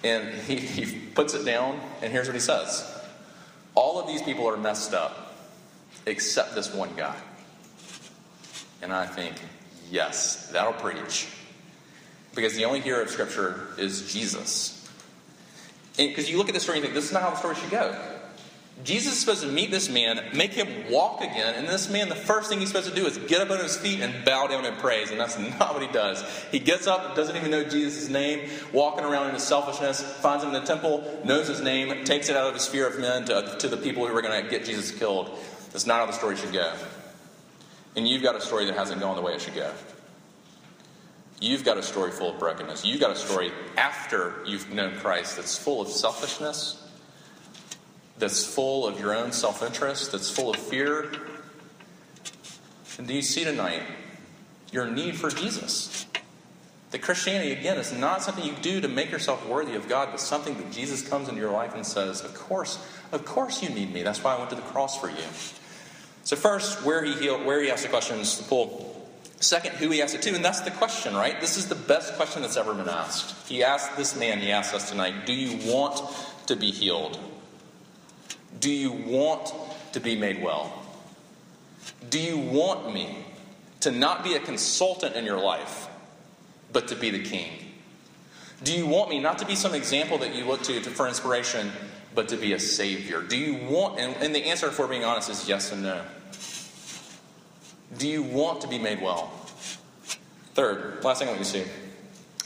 and 0.05 0.33
he, 0.43 0.55
he 0.55 0.97
puts 1.09 1.33
it 1.33 1.43
down, 1.43 1.81
and 2.01 2.13
here's 2.13 2.27
what 2.27 2.33
he 2.33 2.39
says 2.39 2.89
All 3.75 3.99
of 3.99 4.07
these 4.07 4.21
people 4.21 4.47
are 4.47 4.55
messed 4.55 4.93
up, 4.93 5.35
except 6.05 6.55
this 6.55 6.73
one 6.73 6.91
guy. 6.95 7.15
And 8.81 8.93
I 8.93 9.05
think, 9.05 9.35
yes, 9.91 10.49
that'll 10.51 10.73
preach. 10.73 11.27
Because 12.35 12.55
the 12.55 12.65
only 12.65 12.79
hero 12.79 13.01
of 13.01 13.09
Scripture 13.09 13.67
is 13.77 14.11
Jesus. 14.11 14.75
Because 15.97 16.29
you 16.29 16.37
look 16.37 16.47
at 16.47 16.53
the 16.53 16.59
story 16.59 16.77
and 16.77 16.85
you 16.85 16.91
think, 16.91 16.95
this 16.95 17.05
is 17.05 17.11
not 17.11 17.23
how 17.23 17.31
the 17.31 17.37
story 17.37 17.55
should 17.55 17.71
go. 17.71 17.95
Jesus 18.83 19.13
is 19.13 19.19
supposed 19.19 19.41
to 19.41 19.49
meet 19.49 19.71
this 19.71 19.89
man, 19.89 20.21
make 20.33 20.53
him 20.53 20.89
walk 20.89 21.19
again, 21.19 21.55
and 21.55 21.67
this 21.67 21.89
man, 21.89 22.07
the 22.07 22.15
first 22.15 22.47
thing 22.47 22.59
he's 22.59 22.69
supposed 22.69 22.87
to 22.87 22.95
do 22.95 23.05
is 23.05 23.17
get 23.17 23.41
up 23.41 23.49
on 23.49 23.61
his 23.61 23.75
feet 23.75 23.99
and 23.99 24.23
bow 24.23 24.47
down 24.47 24.63
and 24.63 24.77
praise, 24.77 25.11
and 25.11 25.19
that's 25.19 25.37
not 25.59 25.73
what 25.73 25.81
he 25.81 25.91
does. 25.91 26.23
He 26.49 26.59
gets 26.59 26.87
up, 26.87 27.13
doesn't 27.13 27.35
even 27.35 27.51
know 27.51 27.65
Jesus' 27.65 28.07
name, 28.07 28.49
walking 28.71 29.03
around 29.03 29.27
in 29.27 29.33
his 29.33 29.43
selfishness, 29.43 30.01
finds 30.01 30.45
him 30.45 30.55
in 30.55 30.61
the 30.61 30.65
temple, 30.65 31.21
knows 31.25 31.49
his 31.49 31.59
name, 31.59 32.05
takes 32.05 32.29
it 32.29 32.37
out 32.37 32.47
of 32.47 32.53
his 32.53 32.67
fear 32.67 32.87
of 32.87 32.97
men 32.99 33.25
to, 33.25 33.57
to 33.59 33.67
the 33.67 33.75
people 33.75 34.07
who 34.07 34.15
are 34.15 34.21
going 34.21 34.41
to 34.41 34.49
get 34.49 34.63
Jesus 34.63 34.91
killed. 34.91 35.29
That's 35.73 35.85
not 35.85 35.99
how 35.99 36.05
the 36.05 36.13
story 36.13 36.37
should 36.37 36.53
go. 36.53 36.73
And 37.95 38.07
you've 38.07 38.23
got 38.23 38.35
a 38.35 38.41
story 38.41 38.65
that 38.65 38.75
hasn't 38.75 39.01
gone 39.01 39.15
the 39.15 39.21
way 39.21 39.33
it 39.33 39.41
should 39.41 39.55
go. 39.55 39.71
You've 41.41 41.63
got 41.63 41.77
a 41.77 41.83
story 41.83 42.11
full 42.11 42.31
of 42.31 42.39
brokenness. 42.39 42.85
You've 42.85 42.99
got 42.99 43.11
a 43.11 43.15
story 43.15 43.51
after 43.77 44.35
you've 44.45 44.71
known 44.73 44.95
Christ 44.97 45.37
that's 45.37 45.57
full 45.57 45.81
of 45.81 45.87
selfishness 45.87 46.79
that's 48.19 48.45
full 48.45 48.85
of 48.85 48.99
your 48.99 49.15
own 49.15 49.31
self 49.31 49.63
interest, 49.63 50.11
that's 50.11 50.29
full 50.29 50.51
of 50.51 50.57
fear? 50.57 51.11
And 52.97 53.07
do 53.07 53.13
you 53.13 53.21
see 53.21 53.45
tonight 53.45 53.81
your 54.71 54.85
need 54.85 55.15
for 55.15 55.29
Jesus? 55.29 56.05
That 56.91 57.01
Christianity, 57.01 57.51
again, 57.51 57.77
is 57.77 57.93
not 57.93 58.23
something 58.23 58.43
you 58.43 58.55
do 58.61 58.81
to 58.81 58.87
make 58.87 59.11
yourself 59.11 59.47
worthy 59.47 59.75
of 59.75 59.87
God, 59.87 60.09
but 60.11 60.19
something 60.19 60.57
that 60.57 60.71
Jesus 60.71 61.07
comes 61.07 61.29
into 61.29 61.39
your 61.39 61.51
life 61.51 61.75
and 61.75 61.85
says, 61.85 62.21
Of 62.21 62.33
course, 62.33 62.83
of 63.11 63.25
course 63.25 63.63
you 63.63 63.69
need 63.69 63.93
me. 63.93 64.03
That's 64.03 64.23
why 64.23 64.35
I 64.35 64.37
went 64.37 64.49
to 64.49 64.55
the 64.55 64.63
cross 64.63 64.99
for 64.99 65.09
you. 65.09 65.23
So, 66.29 66.35
first, 66.35 66.85
where 66.85 67.03
he 67.03 67.13
healed, 67.13 67.43
where 67.43 67.59
he 67.59 67.71
asked 67.71 67.81
the 67.81 67.89
questions 67.89 68.37
to 68.37 68.43
pull. 68.43 69.09
Second, 69.39 69.71
who 69.77 69.89
he 69.89 69.99
asked 69.99 70.13
it 70.13 70.21
to, 70.21 70.35
and 70.35 70.45
that's 70.45 70.59
the 70.59 70.69
question, 70.69 71.15
right? 71.15 71.41
This 71.41 71.57
is 71.57 71.67
the 71.67 71.73
best 71.73 72.13
question 72.17 72.43
that's 72.43 72.55
ever 72.55 72.71
been 72.75 72.87
asked. 72.87 73.49
He 73.49 73.63
asked 73.63 73.97
this 73.97 74.15
man, 74.15 74.37
he 74.37 74.51
asked 74.51 74.75
us 74.75 74.91
tonight, 74.91 75.25
Do 75.25 75.33
you 75.33 75.57
want 75.73 75.99
to 76.45 76.55
be 76.55 76.69
healed? 76.69 77.17
Do 78.59 78.69
you 78.69 78.91
want 78.91 79.51
to 79.93 79.99
be 79.99 80.15
made 80.15 80.43
well? 80.43 80.71
Do 82.11 82.19
you 82.19 82.37
want 82.37 82.93
me 82.93 83.25
to 83.79 83.89
not 83.89 84.23
be 84.23 84.35
a 84.35 84.39
consultant 84.39 85.15
in 85.15 85.25
your 85.25 85.39
life, 85.39 85.87
but 86.71 86.89
to 86.89 86.95
be 86.95 87.09
the 87.09 87.23
king? 87.23 87.49
Do 88.63 88.71
you 88.71 88.85
want 88.85 89.09
me 89.09 89.19
not 89.19 89.39
to 89.39 89.47
be 89.47 89.55
some 89.55 89.73
example 89.73 90.19
that 90.19 90.35
you 90.35 90.45
look 90.45 90.61
to, 90.61 90.79
for 90.79 91.07
inspiration, 91.07 91.71
but 92.13 92.29
to 92.29 92.37
be 92.37 92.53
a 92.53 92.59
savior? 92.59 93.23
Do 93.23 93.35
you 93.35 93.55
want, 93.67 93.99
and, 93.99 94.15
and 94.17 94.35
the 94.35 94.45
answer, 94.45 94.67
if 94.67 94.77
we're 94.77 94.87
being 94.87 95.03
honest, 95.03 95.31
is 95.31 95.49
yes 95.49 95.71
and 95.71 95.81
no. 95.81 96.03
Do 97.97 98.07
you 98.07 98.21
want 98.21 98.61
to 98.61 98.67
be 98.67 98.77
made 98.77 99.01
well? 99.01 99.31
Third, 100.53 101.03
last 101.03 101.19
thing 101.19 101.27
I 101.27 101.31
want 101.31 101.39
you 101.39 101.61
to 101.61 101.65
see 101.65 101.71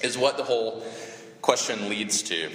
is 0.01 0.17
what 0.17 0.37
the 0.37 0.43
whole 0.43 0.85
question 1.41 1.89
leads 1.89 2.23
to. 2.23 2.49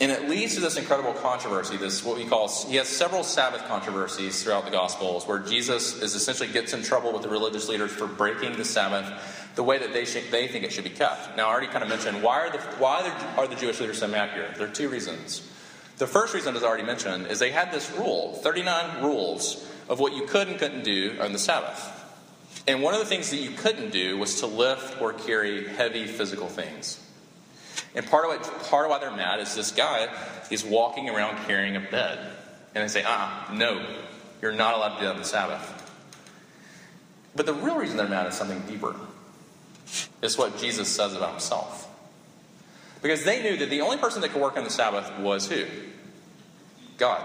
And 0.00 0.10
it 0.10 0.28
leads 0.28 0.54
to 0.54 0.60
this 0.60 0.76
incredible 0.76 1.12
controversy, 1.12 1.76
this 1.76 2.04
what 2.04 2.16
we 2.16 2.24
call, 2.24 2.48
he 2.66 2.76
has 2.76 2.88
several 2.88 3.22
Sabbath 3.22 3.64
controversies 3.68 4.42
throughout 4.42 4.64
the 4.64 4.70
Gospels 4.70 5.28
where 5.28 5.38
Jesus 5.38 6.02
is 6.02 6.14
essentially 6.14 6.48
gets 6.48 6.72
in 6.72 6.82
trouble 6.82 7.12
with 7.12 7.22
the 7.22 7.28
religious 7.28 7.68
leaders 7.68 7.92
for 7.92 8.06
breaking 8.06 8.56
the 8.56 8.64
Sabbath 8.64 9.52
the 9.54 9.62
way 9.62 9.78
that 9.78 9.92
they, 9.92 10.04
should, 10.04 10.24
they 10.30 10.48
think 10.48 10.64
it 10.64 10.72
should 10.72 10.84
be 10.84 10.90
kept. 10.90 11.36
Now, 11.36 11.48
I 11.48 11.52
already 11.52 11.66
kind 11.68 11.84
of 11.84 11.88
mentioned 11.88 12.22
why 12.22 12.40
are 12.40 12.50
the, 12.50 12.58
why 12.78 13.12
are 13.36 13.46
the 13.46 13.54
Jewish 13.54 13.78
leaders 13.80 13.98
so 13.98 14.08
mad 14.08 14.30
here? 14.30 14.52
There 14.56 14.66
are 14.66 14.72
two 14.72 14.88
reasons. 14.88 15.48
The 15.98 16.06
first 16.06 16.34
reason, 16.34 16.56
as 16.56 16.64
I 16.64 16.66
already 16.66 16.84
mentioned, 16.84 17.26
is 17.26 17.38
they 17.38 17.52
had 17.52 17.70
this 17.70 17.90
rule 17.92 18.32
39 18.42 19.04
rules 19.04 19.68
of 19.88 20.00
what 20.00 20.14
you 20.14 20.26
could 20.26 20.48
and 20.48 20.58
couldn't 20.58 20.84
do 20.84 21.16
on 21.20 21.32
the 21.32 21.38
Sabbath. 21.38 21.91
And 22.66 22.82
one 22.82 22.94
of 22.94 23.00
the 23.00 23.06
things 23.06 23.30
that 23.30 23.38
you 23.38 23.50
couldn't 23.50 23.90
do 23.90 24.18
was 24.18 24.40
to 24.40 24.46
lift 24.46 25.00
or 25.00 25.12
carry 25.12 25.66
heavy 25.66 26.06
physical 26.06 26.46
things. 26.46 27.00
And 27.94 28.06
part 28.06 28.24
of, 28.24 28.30
what, 28.30 28.64
part 28.64 28.84
of 28.84 28.90
why 28.90 28.98
they're 29.00 29.10
mad 29.10 29.40
is 29.40 29.54
this 29.54 29.72
guy 29.72 30.08
is 30.50 30.64
walking 30.64 31.10
around 31.10 31.44
carrying 31.46 31.76
a 31.76 31.80
bed. 31.80 32.18
And 32.74 32.84
they 32.84 32.88
say, 32.88 33.02
ah, 33.06 33.50
no, 33.52 33.84
You're 34.40 34.52
not 34.52 34.74
allowed 34.74 34.94
to 34.94 35.00
do 35.00 35.06
that 35.06 35.14
on 35.14 35.18
the 35.18 35.24
Sabbath. 35.24 35.78
But 37.34 37.46
the 37.46 37.54
real 37.54 37.76
reason 37.76 37.96
they're 37.96 38.08
mad 38.08 38.26
is 38.26 38.34
something 38.34 38.60
deeper. 38.60 38.94
It's 40.22 40.36
what 40.36 40.58
Jesus 40.58 40.88
says 40.88 41.14
about 41.14 41.30
himself. 41.30 41.88
Because 43.02 43.24
they 43.24 43.42
knew 43.42 43.56
that 43.56 43.70
the 43.70 43.80
only 43.80 43.96
person 43.96 44.20
that 44.22 44.30
could 44.30 44.42
work 44.42 44.56
on 44.56 44.64
the 44.64 44.70
Sabbath 44.70 45.18
was 45.18 45.48
who? 45.48 45.64
God. 46.98 47.22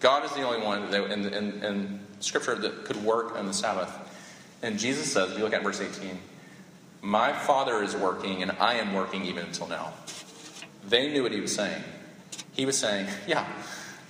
God 0.00 0.24
is 0.24 0.32
the 0.32 0.42
only 0.42 0.64
one 0.64 0.90
that, 0.90 1.10
in 1.10 2.00
Scripture 2.20 2.54
that 2.54 2.84
could 2.84 3.02
work 3.02 3.36
on 3.36 3.46
the 3.46 3.52
Sabbath. 3.52 3.90
And 4.62 4.78
Jesus 4.78 5.12
says, 5.12 5.32
if 5.32 5.38
you 5.38 5.44
look 5.44 5.54
at 5.54 5.62
verse 5.62 5.80
18, 5.80 6.18
My 7.02 7.32
Father 7.32 7.82
is 7.82 7.96
working, 7.96 8.42
and 8.42 8.52
I 8.52 8.74
am 8.74 8.94
working 8.94 9.24
even 9.24 9.46
until 9.46 9.66
now. 9.66 9.92
They 10.86 11.12
knew 11.12 11.22
what 11.22 11.32
he 11.32 11.40
was 11.40 11.54
saying. 11.54 11.82
He 12.52 12.66
was 12.66 12.78
saying, 12.78 13.06
Yeah, 13.26 13.46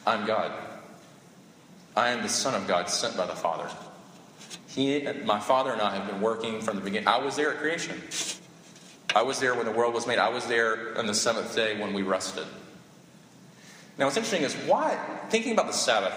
I'm 0.07 0.27
God. 0.27 0.53
I 1.97 2.11
am 2.11 2.23
the 2.23 2.29
Son 2.29 2.55
of 2.55 2.67
God 2.69 2.89
sent 2.89 3.17
by 3.17 3.27
the 3.27 3.35
Father. 3.35 3.69
He, 4.69 5.07
my 5.25 5.41
Father 5.41 5.73
and 5.73 5.81
I 5.81 5.97
have 5.97 6.07
been 6.07 6.21
working 6.21 6.61
from 6.61 6.77
the 6.77 6.83
beginning. 6.83 7.09
I 7.09 7.19
was 7.19 7.37
there 7.37 7.53
at 7.53 7.59
creation. 7.59 8.01
I 9.15 9.23
was 9.23 9.41
there 9.41 9.55
when 9.55 9.67
the 9.67 9.73
world 9.73 9.93
was 9.93 10.07
made. 10.07 10.19
I 10.19 10.29
was 10.29 10.47
there 10.47 10.97
on 10.97 11.07
the 11.07 11.15
seventh 11.15 11.55
day 11.55 11.81
when 11.81 11.93
we 11.93 12.03
rested. 12.03 12.47
Now, 13.99 14.05
what's 14.05 14.17
interesting 14.17 14.43
is 14.43 14.55
why, 14.69 14.97
thinking 15.29 15.53
about 15.53 15.67
the 15.67 15.73
Sabbath, 15.73 16.15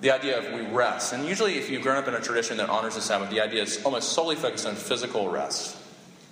the 0.00 0.10
idea 0.10 0.38
of 0.38 0.52
we 0.52 0.66
rest, 0.74 1.12
and 1.12 1.26
usually 1.26 1.56
if 1.56 1.70
you've 1.70 1.82
grown 1.82 1.96
up 1.96 2.08
in 2.08 2.14
a 2.14 2.20
tradition 2.20 2.56
that 2.58 2.68
honors 2.68 2.94
the 2.94 3.00
Sabbath, 3.00 3.30
the 3.30 3.40
idea 3.40 3.62
is 3.62 3.82
almost 3.84 4.12
solely 4.12 4.36
focused 4.36 4.66
on 4.66 4.74
physical 4.74 5.28
rest. 5.30 5.76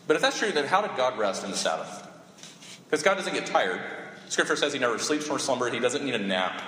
But 0.07 0.17
if 0.17 0.23
that's 0.23 0.39
true, 0.39 0.53
then 0.53 0.67
how 0.67 0.83
did 0.83 0.97
God 0.97 1.19
rest 1.19 1.45
in 1.45 1.51
the 1.51 1.57
Sabbath? 1.57 2.09
Because 2.85 3.03
God 3.03 3.15
doesn't 3.15 3.33
get 3.33 3.47
tired. 3.47 3.81
Scripture 4.29 4.57
says 4.57 4.73
he 4.73 4.79
never 4.79 4.99
sleeps 4.99 5.29
nor 5.29 5.39
slumbers, 5.39 5.73
he 5.73 5.79
doesn't 5.79 6.05
need 6.05 6.15
a 6.15 6.19
nap. 6.19 6.61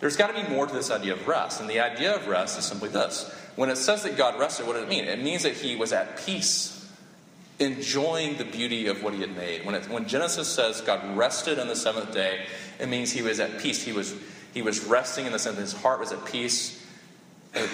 There's 0.00 0.16
got 0.16 0.34
to 0.34 0.42
be 0.42 0.48
more 0.48 0.66
to 0.66 0.74
this 0.74 0.90
idea 0.90 1.12
of 1.12 1.28
rest. 1.28 1.60
And 1.60 1.70
the 1.70 1.78
idea 1.78 2.14
of 2.16 2.26
rest 2.26 2.58
is 2.58 2.64
simply 2.64 2.88
this. 2.88 3.32
When 3.54 3.70
it 3.70 3.76
says 3.76 4.02
that 4.02 4.16
God 4.16 4.38
rested, 4.38 4.66
what 4.66 4.72
does 4.72 4.82
it 4.82 4.88
mean? 4.88 5.04
It 5.04 5.22
means 5.22 5.44
that 5.44 5.54
he 5.54 5.76
was 5.76 5.92
at 5.92 6.18
peace, 6.24 6.90
enjoying 7.60 8.36
the 8.36 8.44
beauty 8.44 8.88
of 8.88 9.02
what 9.02 9.14
he 9.14 9.20
had 9.20 9.36
made. 9.36 9.64
When, 9.64 9.76
it, 9.76 9.88
when 9.88 10.08
Genesis 10.08 10.48
says 10.48 10.80
God 10.80 11.16
rested 11.16 11.60
on 11.60 11.68
the 11.68 11.76
seventh 11.76 12.12
day, 12.12 12.46
it 12.80 12.88
means 12.88 13.12
he 13.12 13.22
was 13.22 13.38
at 13.38 13.60
peace. 13.60 13.84
He 13.84 13.92
was, 13.92 14.14
he 14.52 14.62
was 14.62 14.84
resting 14.84 15.26
in 15.26 15.32
the 15.32 15.38
sense 15.38 15.56
that 15.56 15.62
his 15.62 15.72
heart 15.72 16.00
was 16.00 16.12
at 16.12 16.24
peace, 16.24 16.84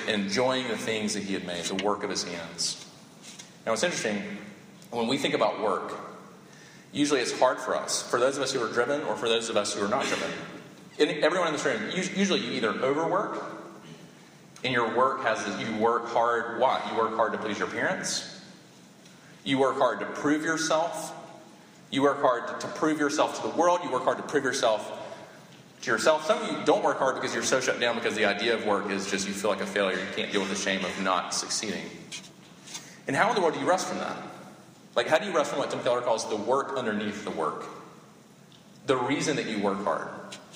enjoying 0.07 0.69
the 0.69 0.77
things 0.77 1.15
that 1.15 1.23
he 1.23 1.35
had 1.35 1.47
made, 1.47 1.65
the 1.65 1.85
work 1.85 2.03
of 2.03 2.11
his 2.11 2.25
hands. 2.25 2.85
Now, 3.65 3.73
it's 3.73 3.83
interesting, 3.83 4.23
when 4.91 5.07
we 5.07 5.19
think 5.19 5.35
about 5.35 5.61
work, 5.63 5.93
usually 6.93 7.21
it's 7.21 7.39
hard 7.39 7.59
for 7.59 7.77
us, 7.77 8.09
for 8.09 8.19
those 8.19 8.37
of 8.37 8.43
us 8.43 8.53
who 8.53 8.63
are 8.63 8.73
driven 8.73 9.03
or 9.03 9.17
for 9.17 9.29
those 9.29 9.49
of 9.49 9.57
us 9.57 9.75
who 9.75 9.85
are 9.85 9.89
not 9.89 10.05
driven 10.07 10.31
everyone 10.99 11.49
in 11.49 11.53
this 11.53 11.65
room, 11.65 11.91
usually 11.95 12.41
you 12.41 12.53
either 12.53 12.71
overwork, 12.71 13.45
and 14.65 14.73
your 14.73 14.97
work 14.97 15.23
has 15.23 15.47
you 15.61 15.77
work 15.77 16.09
hard. 16.09 16.61
Why? 16.61 16.83
You 16.91 16.99
work 16.99 17.15
hard 17.15 17.33
to 17.33 17.39
please 17.39 17.59
your 17.59 17.69
parents. 17.69 18.41
You 19.45 19.59
work 19.59 19.79
hard 19.79 20.01
to 20.01 20.07
prove 20.07 20.43
yourself. 20.43 21.15
You 21.91 22.03
work 22.03 22.21
hard 22.21 22.61
to 22.61 22.67
prove 22.69 22.99
yourself 22.99 23.41
to 23.41 23.49
the 23.49 23.55
world. 23.57 23.81
You 23.85 23.91
work 23.91 24.03
hard 24.03 24.17
to 24.17 24.25
prove 24.25 24.43
yourself 24.43 24.98
to 25.83 25.91
yourself. 25.91 26.27
Some 26.27 26.43
of 26.43 26.51
you 26.51 26.65
don't 26.65 26.85
work 26.85 26.99
hard 26.99 27.15
because 27.15 27.35
you're 27.35 27.43
so 27.43 27.61
shut 27.61 27.81
down 27.81 27.95
because 27.95 28.15
the 28.15 28.25
idea 28.25 28.55
of 28.55 28.67
work 28.67 28.91
is 28.91 29.11
just 29.11 29.27
you 29.27 29.35
feel 29.35 29.51
like 29.51 29.61
a 29.61 29.67
failure. 29.67 29.99
You 29.99 30.07
can't 30.15 30.33
deal 30.33 30.41
with 30.41 30.51
the 30.51 30.57
shame 30.57 30.85
of 30.85 31.03
not 31.03 31.35
succeeding. 31.35 31.85
And 33.07 33.17
how 33.17 33.29
in 33.29 33.35
the 33.35 33.41
world 33.41 33.55
do 33.55 33.61
you 33.61 33.69
rest 33.69 33.89
from 33.89 33.99
that? 33.99 34.17
Like, 34.95 35.07
how 35.07 35.19
do 35.19 35.27
you 35.27 35.35
rest 35.35 35.51
from 35.51 35.61
what 35.61 35.71
Tim 35.71 35.81
Keller 35.81 36.01
calls 36.01 36.29
the 36.29 36.37
work 36.37 36.77
underneath 36.77 37.25
the 37.25 37.31
work? 37.31 37.65
The 38.87 38.97
reason 38.97 39.37
that 39.37 39.47
you 39.47 39.59
work 39.61 39.85
hard 39.85 40.09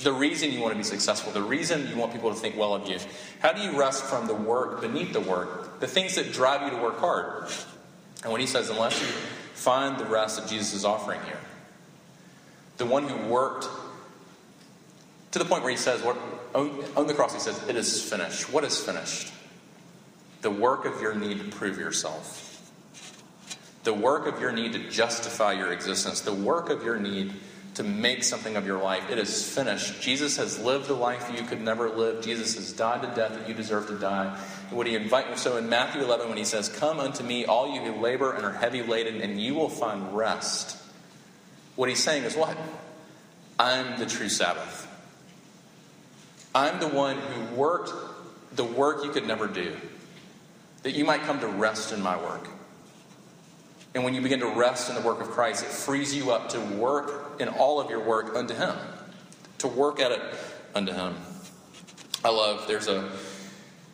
the 0.03 0.13
reason 0.13 0.51
you 0.51 0.61
want 0.61 0.73
to 0.73 0.79
be 0.79 0.85
successful, 0.85 1.33
the 1.33 1.43
reason 1.43 1.89
you 1.89 1.97
want 1.97 2.13
people 2.13 2.33
to 2.33 2.39
think 2.39 2.57
well 2.57 2.75
of 2.75 2.89
you. 2.89 2.99
How 3.41 3.53
do 3.53 3.63
you 3.63 3.79
rest 3.79 4.05
from 4.05 4.27
the 4.27 4.35
work 4.35 4.81
beneath 4.81 5.13
the 5.13 5.21
work, 5.21 5.81
the 5.81 5.87
things 5.87 6.15
that 6.17 6.33
drive 6.33 6.63
you 6.63 6.77
to 6.77 6.83
work 6.83 6.99
hard? 6.99 7.49
And 8.23 8.33
when 8.33 8.41
he 8.41 8.47
says, 8.47 8.71
unless 8.71 9.01
you 9.01 9.07
find 9.07 9.99
the 9.99 10.05
rest 10.05 10.41
that 10.41 10.49
Jesus 10.49 10.75
is 10.75 10.85
offering 10.85 11.21
here, 11.23 11.39
the 12.79 12.87
one 12.87 13.07
who 13.07 13.29
worked 13.29 13.69
to 15.33 15.39
the 15.39 15.45
point 15.45 15.63
where 15.63 15.71
he 15.71 15.77
says, 15.77 16.03
on 16.55 17.07
the 17.07 17.15
cross, 17.15 17.35
he 17.35 17.41
says, 17.41 17.61
It 17.69 17.77
is 17.77 18.03
finished. 18.03 18.53
What 18.53 18.65
is 18.65 18.79
finished? 18.79 19.33
The 20.43 20.51
work 20.51 20.85
of 20.85 21.01
your 21.01 21.15
need 21.15 21.39
to 21.39 21.57
prove 21.57 21.79
yourself. 21.79 22.49
The 23.85 23.95
work 23.95 24.27
of 24.27 24.41
your 24.41 24.53
need 24.53 24.73
to 24.75 24.91
justify 24.91 25.53
your 25.53 25.73
existence. 25.73 26.21
The 26.21 26.35
work 26.35 26.71
of 26.71 26.85
your 26.85 26.99
need 26.99 27.33
to 27.75 27.83
make 27.83 28.23
something 28.23 28.57
of 28.57 28.67
your 28.67 28.81
life. 28.83 29.11
It 29.11 29.19
is 29.19 29.49
finished. 29.49 30.03
Jesus 30.03 30.37
has 30.37 30.59
lived 30.63 30.89
the 30.89 30.95
life 30.95 31.31
you 31.35 31.43
could 31.45 31.63
never 31.63 31.89
live. 31.89 32.23
Jesus 32.23 32.55
has 32.57 32.73
died 32.73 33.03
to 33.03 33.09
death 33.09 33.33
that 33.35 33.49
you 33.49 33.55
deserve 33.55 33.87
to 33.89 33.99
die. 33.99 34.39
And 34.69 34.77
what 34.77 34.87
he 34.87 34.95
invite 34.95 35.39
so 35.39 35.57
in 35.57 35.69
Matthew 35.69 36.03
11 36.03 36.29
when 36.29 36.37
he 36.37 36.45
says, 36.45 36.69
"Come 36.69 37.01
unto 37.01 37.25
me, 37.25 37.47
all 37.47 37.73
you 37.75 37.81
who 37.81 38.01
labor 38.01 38.33
and 38.33 38.45
are 38.45 38.53
heavy 38.53 38.83
laden, 38.83 39.23
and 39.23 39.41
you 39.41 39.55
will 39.55 39.71
find 39.71 40.15
rest." 40.15 40.77
What 41.75 41.89
he's 41.89 42.03
saying 42.03 42.25
is 42.25 42.37
what? 42.37 42.57
I'm 43.59 43.99
the 43.99 44.07
true 44.07 44.29
Sabbath. 44.29 44.82
I'm 46.55 46.81
the 46.81 46.89
one 46.89 47.17
who 47.17 47.55
worked 47.55 47.93
the 48.55 48.65
work 48.65 49.05
you 49.05 49.11
could 49.11 49.27
never 49.27 49.47
do, 49.47 49.75
that 50.83 50.93
you 50.93 51.05
might 51.05 51.23
come 51.23 51.41
to 51.41 51.47
rest 51.47 51.93
in 51.93 52.03
my 52.03 52.17
work. 52.17 52.47
And 53.95 54.05
when 54.05 54.15
you 54.15 54.21
begin 54.21 54.41
to 54.41 54.49
rest 54.49 54.89
in 54.89 54.95
the 54.95 55.03
work 55.03 55.21
of 55.21 55.31
Christ, 55.31 55.65
it 55.65 55.69
frees 55.69 56.15
you 56.15 56.31
up 56.31 56.51
to 56.51 56.61
work 56.61 57.41
in 57.41 57.49
all 57.49 57.81
of 57.81 57.91
your 57.91 58.01
work 58.01 58.35
unto 58.35 58.55
Him, 58.55 58.75
to 59.59 59.69
work 59.69 60.01
at 60.01 60.13
it 60.13 60.21
unto 60.75 60.93
Him. 60.93 61.15
I 62.25 62.31
love, 62.31 62.67
there's 62.69 62.89
a. 62.89 63.11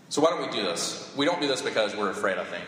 So, 0.09 0.23
why 0.23 0.31
don't 0.31 0.51
we 0.51 0.57
do 0.57 0.63
this? 0.63 1.13
We 1.17 1.27
don't 1.27 1.41
do 1.41 1.49
this 1.49 1.63
because 1.63 1.95
we're 1.95 2.11
afraid, 2.11 2.39
I 2.39 2.45
think. 2.45 2.65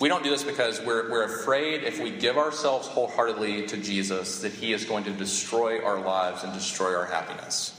We 0.00 0.08
don't 0.08 0.24
do 0.24 0.30
this 0.30 0.42
because 0.42 0.80
we're, 0.80 1.10
we're 1.10 1.24
afraid 1.24 1.84
if 1.84 2.00
we 2.00 2.10
give 2.10 2.36
ourselves 2.36 2.88
wholeheartedly 2.88 3.68
to 3.68 3.76
Jesus 3.76 4.40
that 4.40 4.52
He 4.52 4.72
is 4.72 4.84
going 4.84 5.04
to 5.04 5.12
destroy 5.12 5.84
our 5.84 6.00
lives 6.00 6.42
and 6.44 6.52
destroy 6.52 6.96
our 6.96 7.04
happiness. 7.04 7.78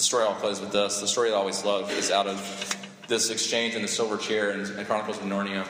The 0.00 0.04
story 0.04 0.24
I'll 0.24 0.32
close 0.32 0.62
with 0.62 0.72
this. 0.72 0.98
The 0.98 1.06
story 1.06 1.30
I 1.30 1.34
always 1.34 1.62
love 1.62 1.90
is 1.92 2.10
out 2.10 2.26
of 2.26 2.88
this 3.06 3.28
exchange 3.28 3.74
in 3.74 3.82
the 3.82 3.88
silver 3.88 4.16
chair 4.16 4.50
in, 4.50 4.60
in 4.78 4.86
Chronicles 4.86 5.18
of 5.18 5.24
Narnia. 5.24 5.68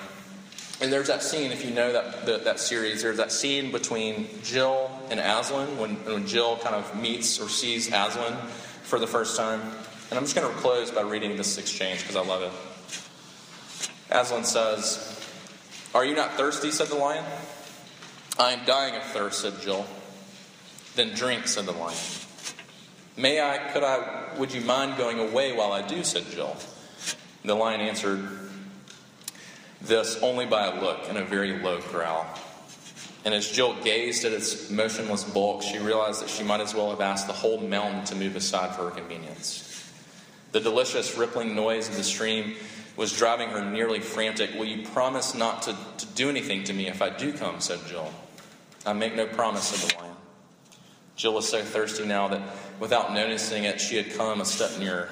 And 0.81 0.93
there's 0.93 1.09
that 1.09 1.25
scene, 1.25 1.51
if 1.51 1.65
you 1.65 1.73
know 1.73 1.93
that, 1.93 2.27
that, 2.27 2.45
that, 2.45 2.61
series, 2.61 3.03
there's 3.03 3.17
that 3.17 3.33
scene 3.33 3.73
between 3.73 4.29
Jill 4.45 4.89
and 5.11 5.19
Aslan 5.19 5.77
when, 5.79 5.97
when 6.05 6.29
Jill 6.29 6.59
kind 6.59 6.77
of 6.77 6.95
meets 6.95 7.41
or 7.41 7.49
sees 7.49 7.89
Aslan 7.89 8.37
for 8.85 9.01
the 9.01 9.07
first 9.09 9.37
time. 9.37 9.61
And 10.11 10.17
I'm 10.17 10.23
just 10.23 10.37
going 10.37 10.49
to 10.49 10.61
close 10.61 10.93
by 10.93 11.03
reading 11.03 11.37
this 11.37 11.59
exchange 11.59 12.03
because 12.03 12.15
I 12.15 12.25
love 12.25 12.43
it. 12.43 12.53
Aslan 14.13 14.45
says, 14.45 15.29
Are 15.93 16.05
you 16.05 16.15
not 16.15 16.35
thirsty? 16.35 16.71
said 16.71 16.87
the 16.87 16.95
lion. 16.95 17.25
I 18.39 18.53
am 18.53 18.65
dying 18.65 18.95
of 18.95 19.03
thirst, 19.03 19.41
said 19.41 19.61
Jill. 19.61 19.87
Then 20.95 21.17
drink, 21.17 21.49
said 21.49 21.67
the 21.67 21.73
lion. 21.73 21.99
May 23.17 23.41
I, 23.41 23.59
could 23.73 23.83
I, 23.83 24.20
would 24.39 24.53
you 24.53 24.61
mind 24.63 24.97
going 24.97 25.19
away 25.19 25.53
while 25.53 25.73
I 25.73 25.87
do, 25.87 26.05
said 26.05 26.25
Jill. 26.31 26.57
The 27.45 27.55
lion 27.55 27.81
answered, 27.81 28.29
this 29.81 30.19
only 30.23 30.47
by 30.47 30.67
a 30.67 30.81
look 30.81 31.09
and 31.09 31.17
a 31.17 31.25
very 31.25 31.59
low 31.61 31.81
growl. 31.81 32.27
And 33.25 33.35
as 33.35 33.51
Jill 33.51 33.75
gazed 33.83 34.25
at 34.25 34.33
its 34.33 34.71
motionless 34.71 35.25
bulk, 35.25 35.63
she 35.63 35.79
realized 35.79 36.23
that 36.23 36.31
she 36.31 36.43
might 36.43 36.61
as 36.61 36.75
well 36.75 36.91
have 36.91 37.01
asked 37.01 37.27
the 37.27 37.33
whole 37.33 37.59
mountain 37.59 38.05
to 38.07 38.15
move 38.15 38.37
aside 38.37 38.75
for 38.75 38.85
her 38.85 38.91
convenience. 38.91 39.67
The 40.53 40.61
delicious 40.61 41.17
rippling 41.17 41.55
noise 41.55 41.89
of 41.89 41.97
the 41.97 42.03
stream 42.03 42.57
was 42.97 43.17
driving 43.17 43.51
her 43.51 43.65
nearly 43.65 44.01
frantic. 44.01 44.55
Will 44.55 44.65
you 44.65 44.87
promise 44.89 45.35
not 45.35 45.63
to, 45.63 45.77
to 45.99 46.07
do 46.15 46.29
anything 46.29 46.65
to 46.65 46.73
me 46.73 46.89
if 46.89 47.03
I 47.03 47.11
do 47.11 47.33
come? 47.33 47.61
said 47.61 47.79
Jill. 47.87 48.13
I 48.85 48.95
make 48.95 49.15
no 49.15 49.27
promise, 49.27 49.65
said 49.65 49.91
the 49.91 50.03
lion. 50.03 50.17
Jill 51.17 51.35
was 51.35 51.49
so 51.49 51.63
thirsty 51.63 52.07
now 52.07 52.29
that 52.29 52.41
without 52.81 53.13
noticing 53.15 53.65
it, 53.65 53.81
she 53.81 53.97
had 53.97 54.13
come 54.15 54.41
a 54.41 54.45
step 54.45 54.79
nearer. 54.79 55.09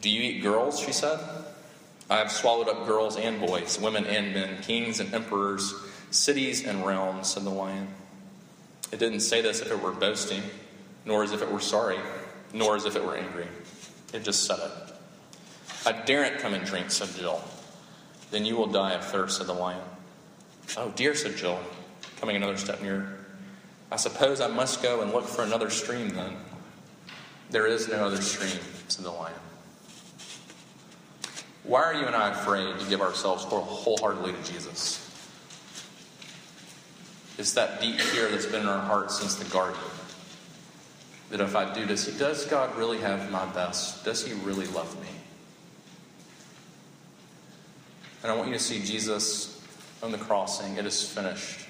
Do 0.00 0.10
you 0.10 0.22
eat 0.22 0.42
girls? 0.42 0.80
she 0.80 0.92
said. 0.92 1.20
I 2.10 2.18
have 2.18 2.32
swallowed 2.32 2.68
up 2.68 2.86
girls 2.86 3.16
and 3.16 3.40
boys, 3.40 3.78
women 3.80 4.04
and 4.04 4.34
men, 4.34 4.60
kings 4.62 4.98
and 4.98 5.14
emperors, 5.14 5.72
cities 6.10 6.66
and 6.66 6.84
realms, 6.84 7.28
said 7.28 7.44
the 7.44 7.50
lion. 7.50 7.88
It 8.90 8.98
didn't 8.98 9.20
say 9.20 9.40
this 9.40 9.60
if 9.60 9.70
it 9.70 9.80
were 9.80 9.92
boasting, 9.92 10.42
nor 11.04 11.22
as 11.22 11.32
if 11.32 11.40
it 11.40 11.50
were 11.50 11.60
sorry, 11.60 11.98
nor 12.52 12.76
as 12.76 12.84
if 12.84 12.96
it 12.96 13.04
were 13.04 13.16
angry. 13.16 13.46
It 14.12 14.24
just 14.24 14.44
said 14.44 14.58
it. 14.58 14.94
I 15.86 15.92
daren't 15.92 16.38
come 16.38 16.54
and 16.54 16.66
drink, 16.66 16.90
said 16.90 17.08
Jill. 17.16 17.42
Then 18.30 18.44
you 18.44 18.56
will 18.56 18.66
die 18.66 18.92
of 18.92 19.04
thirst, 19.04 19.38
said 19.38 19.46
the 19.46 19.54
lion. 19.54 19.80
Oh, 20.76 20.92
dear, 20.94 21.14
said 21.14 21.36
Jill, 21.36 21.58
coming 22.20 22.36
another 22.36 22.56
step 22.56 22.82
nearer. 22.82 23.18
I 23.90 23.96
suppose 23.96 24.40
I 24.40 24.48
must 24.48 24.82
go 24.82 25.00
and 25.00 25.12
look 25.12 25.26
for 25.26 25.42
another 25.42 25.70
stream 25.70 26.10
then. 26.10 26.36
There 27.52 27.66
is 27.66 27.86
no 27.86 28.06
other 28.06 28.20
stream, 28.20 28.58
to 28.88 29.02
the 29.02 29.10
lion. 29.10 29.34
Why 31.64 31.82
are 31.82 31.94
you 31.94 32.06
and 32.06 32.16
I 32.16 32.30
afraid 32.30 32.78
to 32.80 32.86
give 32.86 33.02
ourselves 33.02 33.44
wholeheartedly 33.44 34.32
to 34.32 34.52
Jesus? 34.52 34.98
It's 37.36 37.52
that 37.52 37.80
deep 37.80 38.00
fear 38.00 38.28
that's 38.28 38.46
been 38.46 38.62
in 38.62 38.68
our 38.68 38.80
hearts 38.80 39.20
since 39.20 39.34
the 39.34 39.44
garden. 39.50 39.78
That 41.30 41.40
if 41.40 41.54
I 41.54 41.72
do, 41.74 41.84
this, 41.84 42.06
does 42.18 42.46
God 42.46 42.74
really 42.76 42.98
have 42.98 43.30
my 43.30 43.44
best? 43.52 44.02
Does 44.02 44.26
He 44.26 44.32
really 44.32 44.66
love 44.68 44.98
me? 45.02 45.08
And 48.22 48.32
I 48.32 48.34
want 48.34 48.48
you 48.48 48.54
to 48.54 48.60
see 48.60 48.82
Jesus 48.82 49.62
on 50.02 50.10
the 50.10 50.18
crossing. 50.18 50.76
It 50.76 50.86
is 50.86 51.06
finished. 51.06 51.66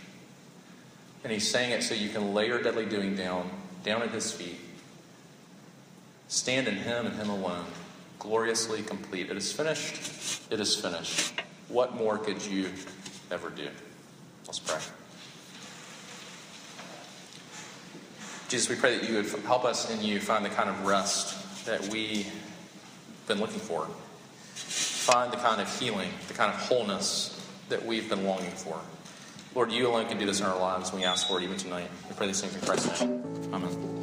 And 1.24 1.32
He's 1.32 1.50
saying 1.50 1.72
it 1.72 1.82
so 1.82 1.94
you 1.94 2.08
can 2.08 2.34
lay 2.34 2.46
your 2.46 2.62
deadly 2.62 2.86
doing 2.86 3.16
down, 3.16 3.50
down 3.82 4.02
at 4.02 4.10
His 4.10 4.30
feet. 4.30 4.58
Stand 6.32 6.66
in 6.66 6.76
Him 6.76 7.04
and 7.04 7.14
Him 7.14 7.28
alone, 7.28 7.66
gloriously 8.18 8.80
complete. 8.82 9.28
It 9.28 9.36
is 9.36 9.52
finished. 9.52 10.40
It 10.50 10.60
is 10.60 10.74
finished. 10.74 11.34
What 11.68 11.94
more 11.94 12.16
could 12.16 12.42
you 12.42 12.70
ever 13.30 13.50
do? 13.50 13.68
Let's 14.46 14.58
pray. 14.58 14.78
Jesus, 18.48 18.70
we 18.70 18.76
pray 18.76 18.96
that 18.96 19.06
you 19.06 19.16
would 19.16 19.26
help 19.44 19.66
us 19.66 19.90
in 19.90 20.02
you 20.02 20.20
find 20.20 20.42
the 20.42 20.48
kind 20.48 20.70
of 20.70 20.86
rest 20.86 21.66
that 21.66 21.86
we've 21.88 22.32
been 23.28 23.38
looking 23.38 23.60
for. 23.60 23.86
Find 24.54 25.30
the 25.30 25.36
kind 25.36 25.60
of 25.60 25.78
healing, 25.78 26.08
the 26.28 26.34
kind 26.34 26.50
of 26.50 26.58
wholeness 26.60 27.46
that 27.68 27.84
we've 27.84 28.08
been 28.08 28.24
longing 28.24 28.52
for. 28.52 28.80
Lord, 29.54 29.70
you 29.70 29.86
alone 29.86 30.06
can 30.08 30.16
do 30.16 30.24
this 30.24 30.40
in 30.40 30.46
our 30.46 30.58
lives, 30.58 30.94
we 30.94 31.04
ask 31.04 31.28
for 31.28 31.38
it 31.38 31.44
even 31.44 31.58
tonight. 31.58 31.90
We 32.08 32.16
pray 32.16 32.26
these 32.26 32.40
things 32.40 32.54
in 32.54 32.62
Christ's 32.62 33.02
name. 33.02 33.22
Amen. 33.52 34.01